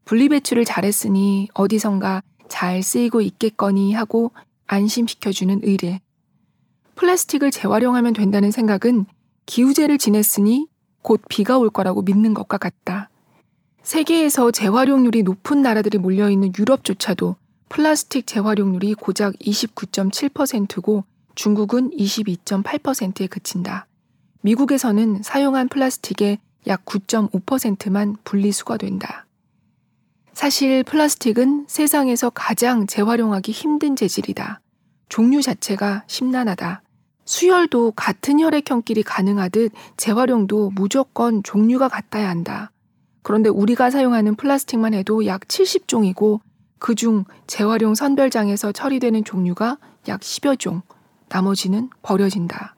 분리배출을 0.06 0.66
잘했으니 0.66 1.50
어디선가 1.54 2.22
잘 2.48 2.84
쓰이고 2.84 3.22
있겠거니 3.22 3.94
하고 3.94 4.32
안심시켜주는 4.68 5.62
의례. 5.64 6.00
플라스틱을 6.96 7.52
재활용하면 7.52 8.14
된다는 8.14 8.52
생각은 8.52 9.06
기우제를 9.46 9.98
지냈으니 9.98 10.68
곧 11.02 11.22
비가 11.30 11.58
올 11.58 11.70
거라고 11.70 12.02
믿는 12.02 12.34
것과 12.34 12.58
같다. 12.58 13.10
세계에서 13.84 14.52
재활용률이 14.52 15.24
높은 15.24 15.62
나라들이 15.62 15.98
몰려있는 15.98 16.54
유럽조차도 16.58 17.36
플라스틱 17.70 18.26
재활용률이 18.26 18.96
고작 18.96 19.34
29.7%고 19.36 21.04
중국은 21.36 21.92
22.8%에 21.92 23.28
그친다. 23.28 23.86
미국에서는 24.46 25.24
사용한 25.24 25.70
플라스틱의 25.70 26.38
약 26.68 26.86
9.5%만 26.86 28.16
분리수거 28.24 28.78
된다. 28.78 29.26
사실 30.34 30.84
플라스틱은 30.84 31.66
세상에서 31.68 32.30
가장 32.30 32.86
재활용하기 32.86 33.52
힘든 33.52 33.96
재질이다. 33.96 34.62
종류 35.10 35.42
자체가 35.42 36.04
심란하다. 36.06 36.84
수혈도 37.26 37.94
같은 37.96 38.40
혈액형끼리 38.40 39.02
가능하듯 39.02 39.72
재활용도 39.98 40.74
무조건 40.76 41.42
종류가 41.42 41.88
같아야 41.88 42.30
한다. 42.30 42.72
그런데 43.24 43.50
우리가 43.50 43.90
사용하는 43.90 44.36
플라스틱만 44.36 44.94
해도 44.94 45.26
약 45.26 45.42
70종이고 45.42 46.42
그중 46.78 47.24
재활용 47.48 47.96
선별장에서 47.96 48.74
처리되는 48.74 49.24
종류가 49.24 49.80
약 50.08 50.20
10여 50.20 50.60
종, 50.60 50.84
나머지는 51.30 51.90
버려진다. 52.04 52.76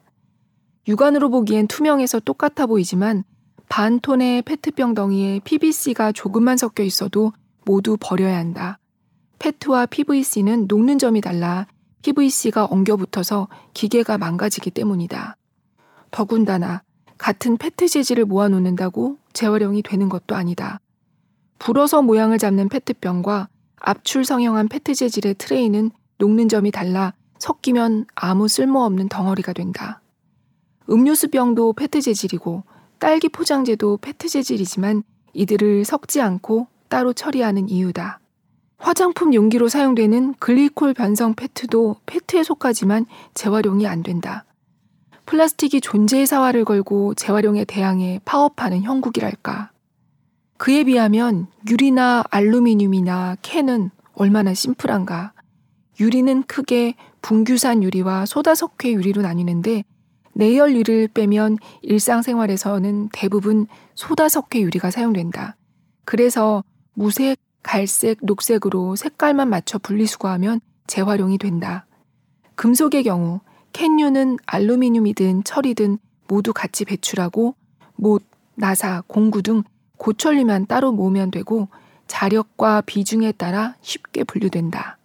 육안으로 0.88 1.28
보기엔 1.28 1.68
투명해서 1.68 2.18
똑같아 2.20 2.64
보이지만 2.66 3.22
반 3.68 4.00
톤의 4.00 4.40
페트병 4.42 4.94
덩이에 4.94 5.40
PVC가 5.44 6.12
조금만 6.12 6.56
섞여 6.56 6.82
있어도 6.82 7.34
모두 7.66 7.98
버려야 8.00 8.38
한다. 8.38 8.78
페트와 9.38 9.84
PVC는 9.86 10.66
녹는 10.66 10.98
점이 10.98 11.20
달라 11.20 11.66
PVC가 12.02 12.64
엉겨붙어서 12.64 13.48
기계가 13.74 14.16
망가지기 14.16 14.70
때문이다. 14.70 15.36
더군다나 16.10 16.82
같은 17.18 17.58
페트 17.58 17.88
재질을 17.88 18.24
모아놓는다고 18.24 19.18
재활용이 19.34 19.82
되는 19.82 20.08
것도 20.08 20.34
아니다. 20.34 20.80
불어서 21.58 22.00
모양을 22.00 22.38
잡는 22.38 22.70
페트병과 22.70 23.48
압출 23.80 24.24
성형한 24.24 24.68
페트 24.68 24.94
재질의 24.94 25.34
트레이는 25.34 25.90
녹는 26.16 26.48
점이 26.48 26.70
달라 26.70 27.12
섞이면 27.38 28.06
아무 28.14 28.48
쓸모없는 28.48 29.10
덩어리가 29.10 29.52
된다. 29.52 30.00
음료수 30.90 31.28
병도 31.28 31.74
페트 31.74 32.00
재질이고 32.00 32.64
딸기 32.98 33.28
포장재도 33.28 33.98
페트 33.98 34.28
재질이지만 34.28 35.02
이들을 35.34 35.84
섞지 35.84 36.20
않고 36.20 36.66
따로 36.88 37.12
처리하는 37.12 37.68
이유다. 37.68 38.20
화장품 38.78 39.34
용기로 39.34 39.68
사용되는 39.68 40.34
글리콜 40.34 40.94
변성 40.94 41.34
페트도 41.34 41.96
페트에 42.06 42.42
속하지만 42.42 43.06
재활용이 43.34 43.86
안 43.86 44.02
된다. 44.02 44.44
플라스틱이 45.26 45.80
존재의 45.82 46.26
사활을 46.26 46.64
걸고 46.64 47.14
재활용에 47.14 47.64
대항해 47.64 48.20
파업하는 48.24 48.82
형국이랄까. 48.82 49.72
그에 50.56 50.84
비하면 50.84 51.48
유리나 51.68 52.24
알루미늄이나 52.30 53.36
캔은 53.42 53.90
얼마나 54.14 54.54
심플한가. 54.54 55.32
유리는 56.00 56.44
크게 56.44 56.94
분규산 57.20 57.82
유리와 57.82 58.26
소다석회 58.26 58.92
유리로 58.92 59.22
나뉘는데 59.22 59.84
내열 60.38 60.76
유리를 60.76 61.08
빼면 61.08 61.58
일상생활에서는 61.82 63.08
대부분 63.12 63.66
소다 63.96 64.28
석회 64.28 64.60
유리가 64.60 64.92
사용된다. 64.92 65.56
그래서 66.04 66.62
무색, 66.94 67.40
갈색, 67.64 68.18
녹색으로 68.22 68.94
색깔만 68.94 69.50
맞춰 69.50 69.78
분리수거하면 69.78 70.60
재활용이 70.86 71.38
된다. 71.38 71.86
금속의 72.54 73.02
경우 73.02 73.40
캔류는 73.72 74.38
알루미늄이든 74.46 75.42
철이든 75.42 75.98
모두 76.28 76.52
같이 76.52 76.84
배출하고 76.84 77.56
못, 77.96 78.22
나사, 78.54 79.02
공구 79.08 79.42
등 79.42 79.64
고철류만 79.96 80.66
따로 80.66 80.92
모으면 80.92 81.32
되고 81.32 81.66
자력과 82.06 82.82
비중에 82.82 83.32
따라 83.32 83.74
쉽게 83.80 84.22
분류된다. 84.22 84.98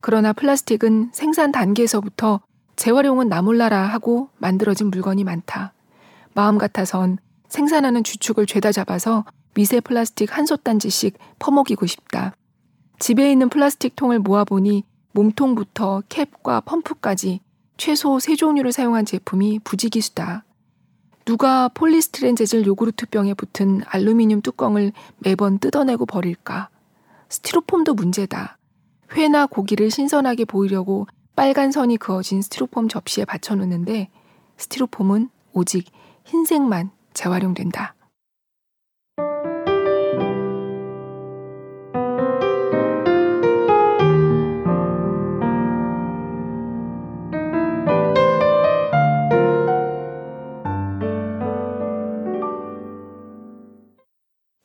그러나 0.00 0.32
플라스틱은 0.32 1.10
생산 1.12 1.52
단계에서부터 1.52 2.40
재활용은 2.80 3.28
나 3.28 3.42
몰라라 3.42 3.82
하고 3.82 4.30
만들어진 4.38 4.90
물건이 4.90 5.22
많다. 5.22 5.74
마음 6.32 6.56
같아선 6.56 7.18
생산하는 7.46 8.02
주축을 8.02 8.46
죄다 8.46 8.72
잡아서 8.72 9.26
미세 9.52 9.80
플라스틱 9.80 10.34
한 10.34 10.46
솥단지씩 10.46 11.18
퍼먹이고 11.38 11.84
싶다. 11.84 12.34
집에 12.98 13.30
있는 13.30 13.50
플라스틱 13.50 13.96
통을 13.96 14.18
모아보니 14.18 14.84
몸통부터 15.12 16.04
캡과 16.08 16.62
펌프까지 16.62 17.40
최소 17.76 18.18
세 18.18 18.34
종류를 18.34 18.72
사용한 18.72 19.04
제품이 19.04 19.58
부지기수다. 19.58 20.44
누가 21.26 21.68
폴리스티렌 21.68 22.34
재질 22.34 22.64
요구르트 22.64 23.10
병에 23.10 23.34
붙은 23.34 23.82
알루미늄 23.88 24.40
뚜껑을 24.40 24.92
매번 25.18 25.58
뜯어내고 25.58 26.06
버릴까? 26.06 26.70
스티로폼도 27.28 27.92
문제다. 27.92 28.56
회나 29.12 29.44
고기를 29.44 29.90
신선하게 29.90 30.46
보이려고 30.46 31.06
빨간 31.40 31.72
선이 31.72 31.96
그어진 31.96 32.42
스티로폼 32.42 32.88
접시에 32.88 33.24
받쳐놓는데 33.24 34.10
스티로폼은 34.58 35.30
오직 35.54 35.86
흰색만 36.26 36.90
재활용된다. 37.14 37.94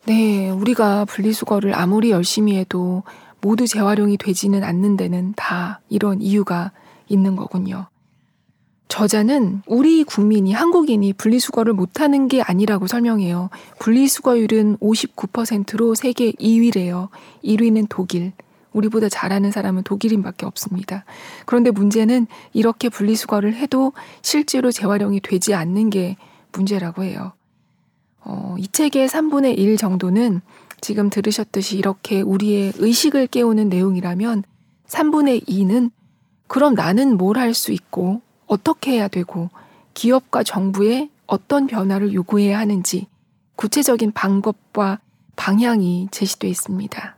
네, 0.05 0.49
우리가 0.49 1.05
분리수거를 1.05 1.73
아무리 1.73 2.11
열심히 2.11 2.57
해도 2.57 3.03
모두 3.45 3.67
재활용이 3.67 4.17
되지는 4.17 4.63
않는 4.63 4.97
데는 4.97 5.33
다 5.35 5.79
이런 5.87 6.19
이유가 6.19 6.71
있는 7.07 7.35
거군요. 7.35 7.85
저자는 8.87 9.61
우리 9.67 10.03
국민이 10.03 10.51
한국인이 10.51 11.13
분리수거를 11.13 11.73
못하는 11.73 12.27
게 12.27 12.41
아니라고 12.41 12.87
설명해요. 12.87 13.51
분리수거율은 13.77 14.77
59%로 14.77 15.93
세계 15.93 16.31
2위래요. 16.31 17.09
1위는 17.43 17.85
독일. 17.87 18.33
우리보다 18.73 19.09
잘하는 19.09 19.51
사람은 19.51 19.83
독일인밖에 19.83 20.47
없습니다. 20.47 21.05
그런데 21.45 21.69
문제는 21.69 22.25
이렇게 22.51 22.89
분리수거를 22.89 23.53
해도 23.53 23.93
실제로 24.23 24.71
재활용이 24.71 25.19
되지 25.19 25.53
않는 25.53 25.91
게 25.91 26.17
문제라고 26.51 27.03
해요. 27.03 27.33
어, 28.21 28.55
이 28.57 28.67
책의 28.67 29.07
3분의 29.07 29.55
1 29.59 29.77
정도는 29.77 30.41
지금 30.81 31.09
들으셨듯이 31.09 31.77
이렇게 31.77 32.21
우리의 32.21 32.73
의식을 32.77 33.27
깨우는 33.27 33.69
내용이라면 33.69 34.43
3분의 34.87 35.47
2는 35.47 35.91
그럼 36.47 36.75
나는 36.75 37.17
뭘 37.17 37.37
할 37.37 37.53
수 37.53 37.71
있고 37.71 38.21
어떻게 38.47 38.91
해야 38.91 39.07
되고 39.07 39.49
기업과 39.93 40.43
정부에 40.43 41.09
어떤 41.25 41.65
변화를 41.67 42.13
요구해야 42.13 42.59
하는지 42.59 43.07
구체적인 43.55 44.11
방법과 44.11 44.99
방향이 45.35 46.09
제시되어 46.11 46.49
있습니다. 46.49 47.17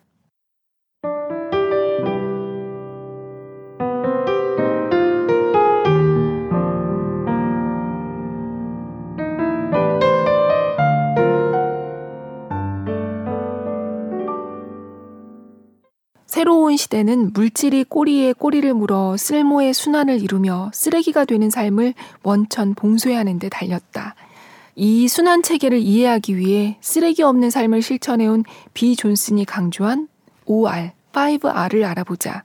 새로운 16.38 16.78
시대는 16.78 17.34
물질이 17.34 17.86
꼬리에 17.86 18.32
꼬리를 18.32 18.72
물어 18.72 19.18
쓸모의 19.18 19.74
순환을 19.74 20.22
이루며 20.22 20.70
쓰레기가 20.72 21.26
되는 21.26 21.50
삶을 21.50 21.96
원천 22.22 22.76
봉쇄하는 22.76 23.40
데 23.40 23.50
달렸다. 23.50 24.14
이 24.76 25.08
순환 25.08 25.42
체계를 25.42 25.80
이해하기 25.80 26.38
위해 26.38 26.78
쓰레기 26.80 27.24
없는 27.24 27.50
삶을 27.50 27.82
실천해온 27.82 28.44
비 28.76 28.96
존슨이 28.96 29.46
강조한 29.46 30.08
OR, 30.46 30.92
5R을 31.12 31.84
알아보자. 31.84 32.44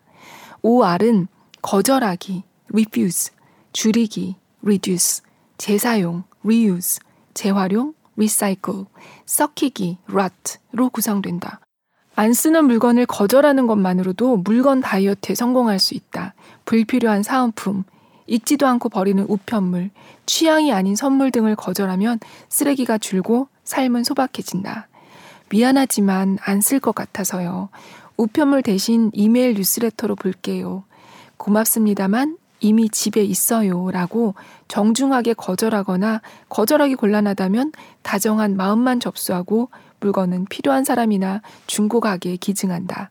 OR은 0.62 1.28
거절하기, 1.60 2.44
refuse, 2.72 3.34
줄이기, 3.74 4.36
reduce, 4.64 5.22
재사용, 5.58 6.24
reuse, 6.42 6.98
재활용, 7.34 7.92
recycle, 8.16 8.86
썩히기, 9.26 9.98
rot로 10.08 10.88
구성된다. 10.88 11.60
안 12.14 12.32
쓰는 12.34 12.66
물건을 12.66 13.06
거절하는 13.06 13.66
것만으로도 13.66 14.38
물건 14.38 14.80
다이어트에 14.80 15.34
성공할 15.34 15.78
수 15.78 15.94
있다. 15.94 16.34
불필요한 16.64 17.22
사은품, 17.22 17.84
읽지도 18.26 18.66
않고 18.66 18.88
버리는 18.90 19.24
우편물, 19.28 19.90
취향이 20.26 20.72
아닌 20.72 20.94
선물 20.94 21.30
등을 21.30 21.56
거절하면 21.56 22.20
쓰레기가 22.48 22.98
줄고 22.98 23.48
삶은 23.64 24.04
소박해진다. 24.04 24.88
미안하지만 25.48 26.38
안 26.42 26.60
쓸 26.60 26.80
것 26.80 26.94
같아서요. 26.94 27.68
우편물 28.16 28.62
대신 28.62 29.10
이메일 29.14 29.54
뉴스레터로 29.54 30.16
볼게요. 30.16 30.84
고맙습니다만 31.38 32.36
이미 32.60 32.88
집에 32.88 33.24
있어요. 33.24 33.90
라고 33.90 34.34
정중하게 34.68 35.34
거절하거나 35.34 36.20
거절하기 36.48 36.94
곤란하다면 36.94 37.72
다정한 38.02 38.56
마음만 38.56 39.00
접수하고 39.00 39.68
물건은 40.02 40.46
필요한 40.46 40.84
사람이나 40.84 41.40
중고 41.66 42.00
가게에 42.00 42.36
기증한다. 42.36 43.10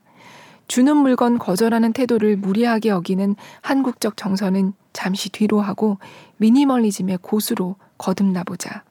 주는 0.68 0.96
물건 0.96 1.38
거절하는 1.38 1.92
태도를 1.94 2.38
무리하게 2.38 2.90
여기는 2.90 3.36
한국적 3.62 4.16
정서는 4.16 4.74
잠시 4.94 5.30
뒤로 5.30 5.60
하고 5.60 5.98
미니멀리즘의 6.38 7.20
고수로 7.22 7.76
거듭나 7.98 8.44
보자. 8.44 8.84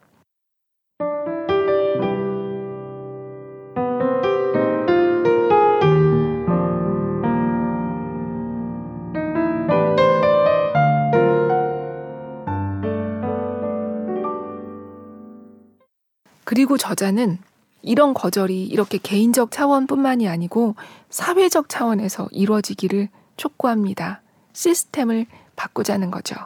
그리고 16.44 16.76
저자는 16.76 17.38
이런 17.82 18.14
거절이 18.14 18.64
이렇게 18.64 18.98
개인적 18.98 19.50
차원뿐만이 19.50 20.28
아니고 20.28 20.74
사회적 21.08 21.68
차원에서 21.68 22.28
이루어지기를 22.32 23.08
촉구합니다. 23.36 24.22
시스템을 24.52 25.26
바꾸자는 25.56 26.10
거죠. 26.10 26.36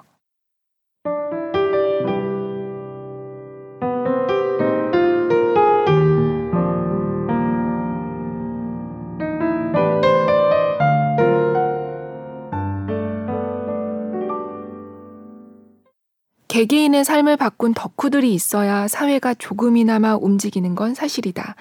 개개인의 16.64 17.04
삶을 17.04 17.36
바꾼 17.36 17.74
덕후들이 17.74 18.32
있어야 18.32 18.88
사회가 18.88 19.34
조금이나마 19.34 20.16
움직이는 20.16 20.74
건 20.74 20.94
사실이다. 20.94 21.56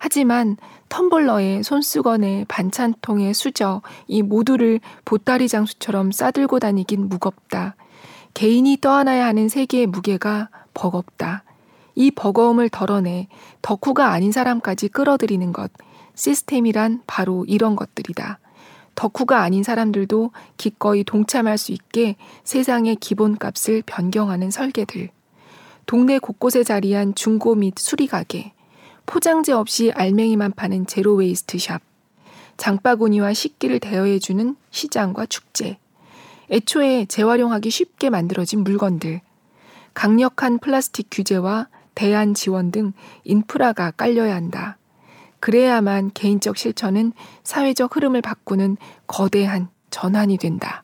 하지만 0.00 0.56
텀블러에 0.88 1.62
손수건에 1.62 2.44
반찬통에 2.48 3.32
수저 3.34 3.82
이 4.08 4.22
모두를 4.22 4.80
보따리 5.04 5.46
장수처럼 5.46 6.10
싸들고 6.10 6.58
다니긴 6.58 7.08
무겁다. 7.08 7.76
개인이 8.34 8.76
떠안아야 8.80 9.26
하는 9.26 9.48
세계의 9.48 9.86
무게가 9.86 10.48
버겁다. 10.74 11.44
이 11.94 12.10
버거움을 12.10 12.68
덜어내 12.68 13.28
덕후가 13.62 14.10
아닌 14.10 14.32
사람까지 14.32 14.88
끌어들이는 14.88 15.52
것. 15.52 15.70
시스템이란 16.16 17.02
바로 17.06 17.44
이런 17.46 17.76
것들이다. 17.76 18.40
덕후가 18.98 19.42
아닌 19.42 19.62
사람들도 19.62 20.32
기꺼이 20.56 21.04
동참할 21.04 21.56
수 21.56 21.70
있게 21.70 22.16
세상의 22.42 22.96
기본값을 22.96 23.84
변경하는 23.86 24.50
설계들. 24.50 25.10
동네 25.86 26.18
곳곳에 26.18 26.64
자리한 26.64 27.14
중고 27.14 27.54
및 27.54 27.74
수리가게. 27.78 28.52
포장재 29.06 29.52
없이 29.52 29.92
알맹이만 29.94 30.50
파는 30.50 30.86
zero 30.86 31.19
waste 31.19 31.60
shop. 31.60 31.80
장바구니와 32.56 33.34
식기를 33.34 33.78
대여해주는 33.78 34.56
시장과 34.70 35.26
축제. 35.26 35.78
애초에 36.50 37.04
재활용하기 37.04 37.70
쉽게 37.70 38.10
만들어진 38.10 38.64
물건들. 38.64 39.20
강력한 39.94 40.58
플라스틱 40.58 41.06
규제와 41.08 41.68
대안 41.94 42.34
지원 42.34 42.72
등 42.72 42.92
인프라가 43.22 43.92
깔려야 43.92 44.34
한다. 44.34 44.76
그래야만 45.40 46.10
개인적 46.14 46.56
실천은 46.56 47.12
사회적 47.44 47.96
흐름을 47.96 48.22
바꾸는 48.22 48.76
거대한 49.06 49.68
전환이 49.90 50.36
된다. 50.38 50.82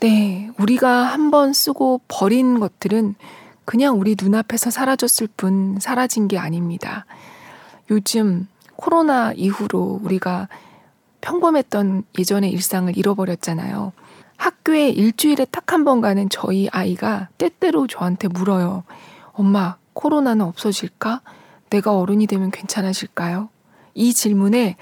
네, 0.00 0.50
우리가 0.58 0.88
한 1.04 1.30
번 1.30 1.52
쓰고 1.52 2.00
버린 2.06 2.60
것들은 2.60 3.16
그냥 3.64 3.98
우리 3.98 4.14
눈앞에서 4.20 4.70
사라졌을 4.70 5.26
뿐 5.36 5.78
사라진 5.80 6.28
게 6.28 6.38
아닙니다. 6.38 7.06
요즘 7.90 8.46
코로나 8.76 9.32
이후로 9.32 10.00
우리가 10.02 10.48
평범했던 11.20 12.04
예전의 12.18 12.50
일상을 12.50 12.96
잃어버렸잖아요. 12.96 13.92
학교에 14.36 14.88
일주일에 14.90 15.44
딱 15.46 15.72
한 15.72 15.84
번 15.84 16.00
가는 16.00 16.28
저희 16.28 16.68
아이가 16.70 17.28
때때로 17.38 17.86
저한테 17.86 18.28
물어요. 18.28 18.84
엄마, 19.32 19.76
코로나는 19.94 20.44
없어질까? 20.46 21.20
내가 21.70 21.96
어른이 21.98 22.26
되면 22.26 22.50
괜찮아질까요? 22.50 23.48
이 23.94 24.12
질문에 24.12 24.76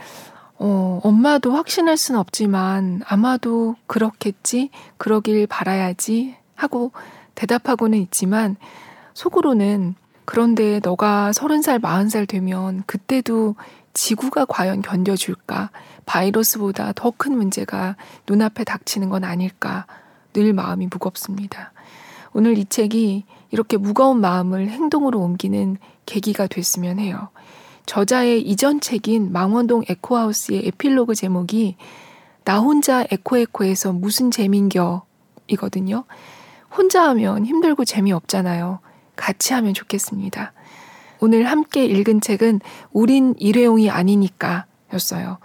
어, 0.59 1.01
엄마도 1.03 1.53
확신할 1.53 1.97
수는 1.97 2.21
없지만 2.21 3.03
아마도 3.07 3.77
그렇겠지, 3.87 4.71
그러길 4.97 5.47
바라야지 5.47 6.37
하고 6.55 6.93
대답하고는 7.35 7.99
있지만 7.99 8.57
속으로는 9.15 9.95
그런데 10.25 10.81
너가 10.83 11.33
서른 11.33 11.63
살, 11.63 11.79
마흔 11.79 12.09
살 12.09 12.27
되면 12.27 12.83
그때도 12.87 13.57
지구가 13.95 14.47
과연 14.47 14.83
견뎌줄까? 14.83 15.71
바이러스보다 16.07 16.93
더 16.95 17.13
큰 17.17 17.37
문제가 17.37 17.97
눈앞에 18.29 18.65
닥치는 18.65 19.11
건 19.11 19.25
아닐까? 19.25 19.87
늘 20.33 20.53
마음이 20.53 20.89
무겁습니다. 20.91 21.73
오늘 22.33 22.57
이 22.57 22.65
책이 22.65 23.25
이렇게 23.51 23.77
무거운 23.77 24.21
마음을 24.21 24.69
행동으로 24.69 25.21
옮기는 25.21 25.77
계기가 26.07 26.47
됐으면 26.47 26.99
해요. 26.99 27.29
저자의 27.85 28.41
이전 28.43 28.81
책인 28.81 29.33
망원동 29.33 29.83
에코하우스의 29.89 30.67
에필로그 30.69 31.15
제목이 31.15 31.77
나 32.45 32.61
혼자 32.61 33.05
에코에코에서 33.11 33.93
무슨 33.93 34.31
재민겨 34.31 35.05
이거든요. 35.49 36.05
혼자 36.75 37.07
하면 37.11 37.45
힘들고 37.45 37.85
재미없잖아요. 37.85 38.81
같이 39.23 39.53
하면 39.55 39.73
좋겠습니다. 39.73 40.53
오늘 41.21 41.45
함께 41.45 41.85
읽은 41.85 42.21
책은 42.21 42.61
우린 42.91 43.37
일회용이 43.39 43.89
아니니까 43.89 44.67
였어요. 44.93 45.39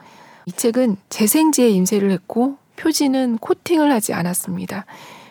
이 0.47 0.51
책은 0.51 0.97
재생지에 1.09 1.69
인쇄를 1.69 2.09
했고 2.09 2.57
표지는 2.75 3.38
코팅을 3.38 3.91
하지 3.91 4.13
않았습니다. 4.13 4.86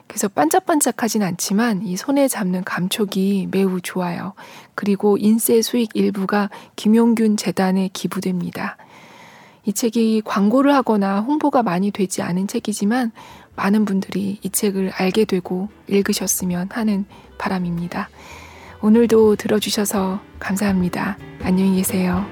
그래서 0.07 0.28
반짝반짝하진 0.28 1.24
않지만 1.24 1.84
이 1.84 1.97
손에 1.97 2.28
잡는 2.28 2.62
감촉이 2.62 3.49
매우 3.51 3.80
좋아요. 3.80 4.34
그리고 4.76 5.16
인쇄 5.18 5.61
수익 5.61 5.90
일부가 5.94 6.49
김용균 6.76 7.36
재단에 7.36 7.90
기부됩니다. 7.92 8.76
이 9.64 9.72
책이 9.72 10.22
광고를 10.24 10.72
하거나 10.72 11.18
홍보가 11.18 11.64
많이 11.64 11.90
되지 11.90 12.22
않은 12.22 12.47
책이지만 12.47 13.11
많은 13.57 13.84
분들이 13.84 14.38
이 14.40 14.51
책을 14.51 14.92
알게 14.94 15.24
되고 15.24 15.68
읽으셨으면 15.88 16.68
하는 16.70 17.07
바람입니다. 17.38 18.09
오늘도 18.87 19.34
들어주셔서 19.34 20.20
감사합니다. 20.39 21.18
안녕히 21.43 21.78
계세요. 21.78 22.24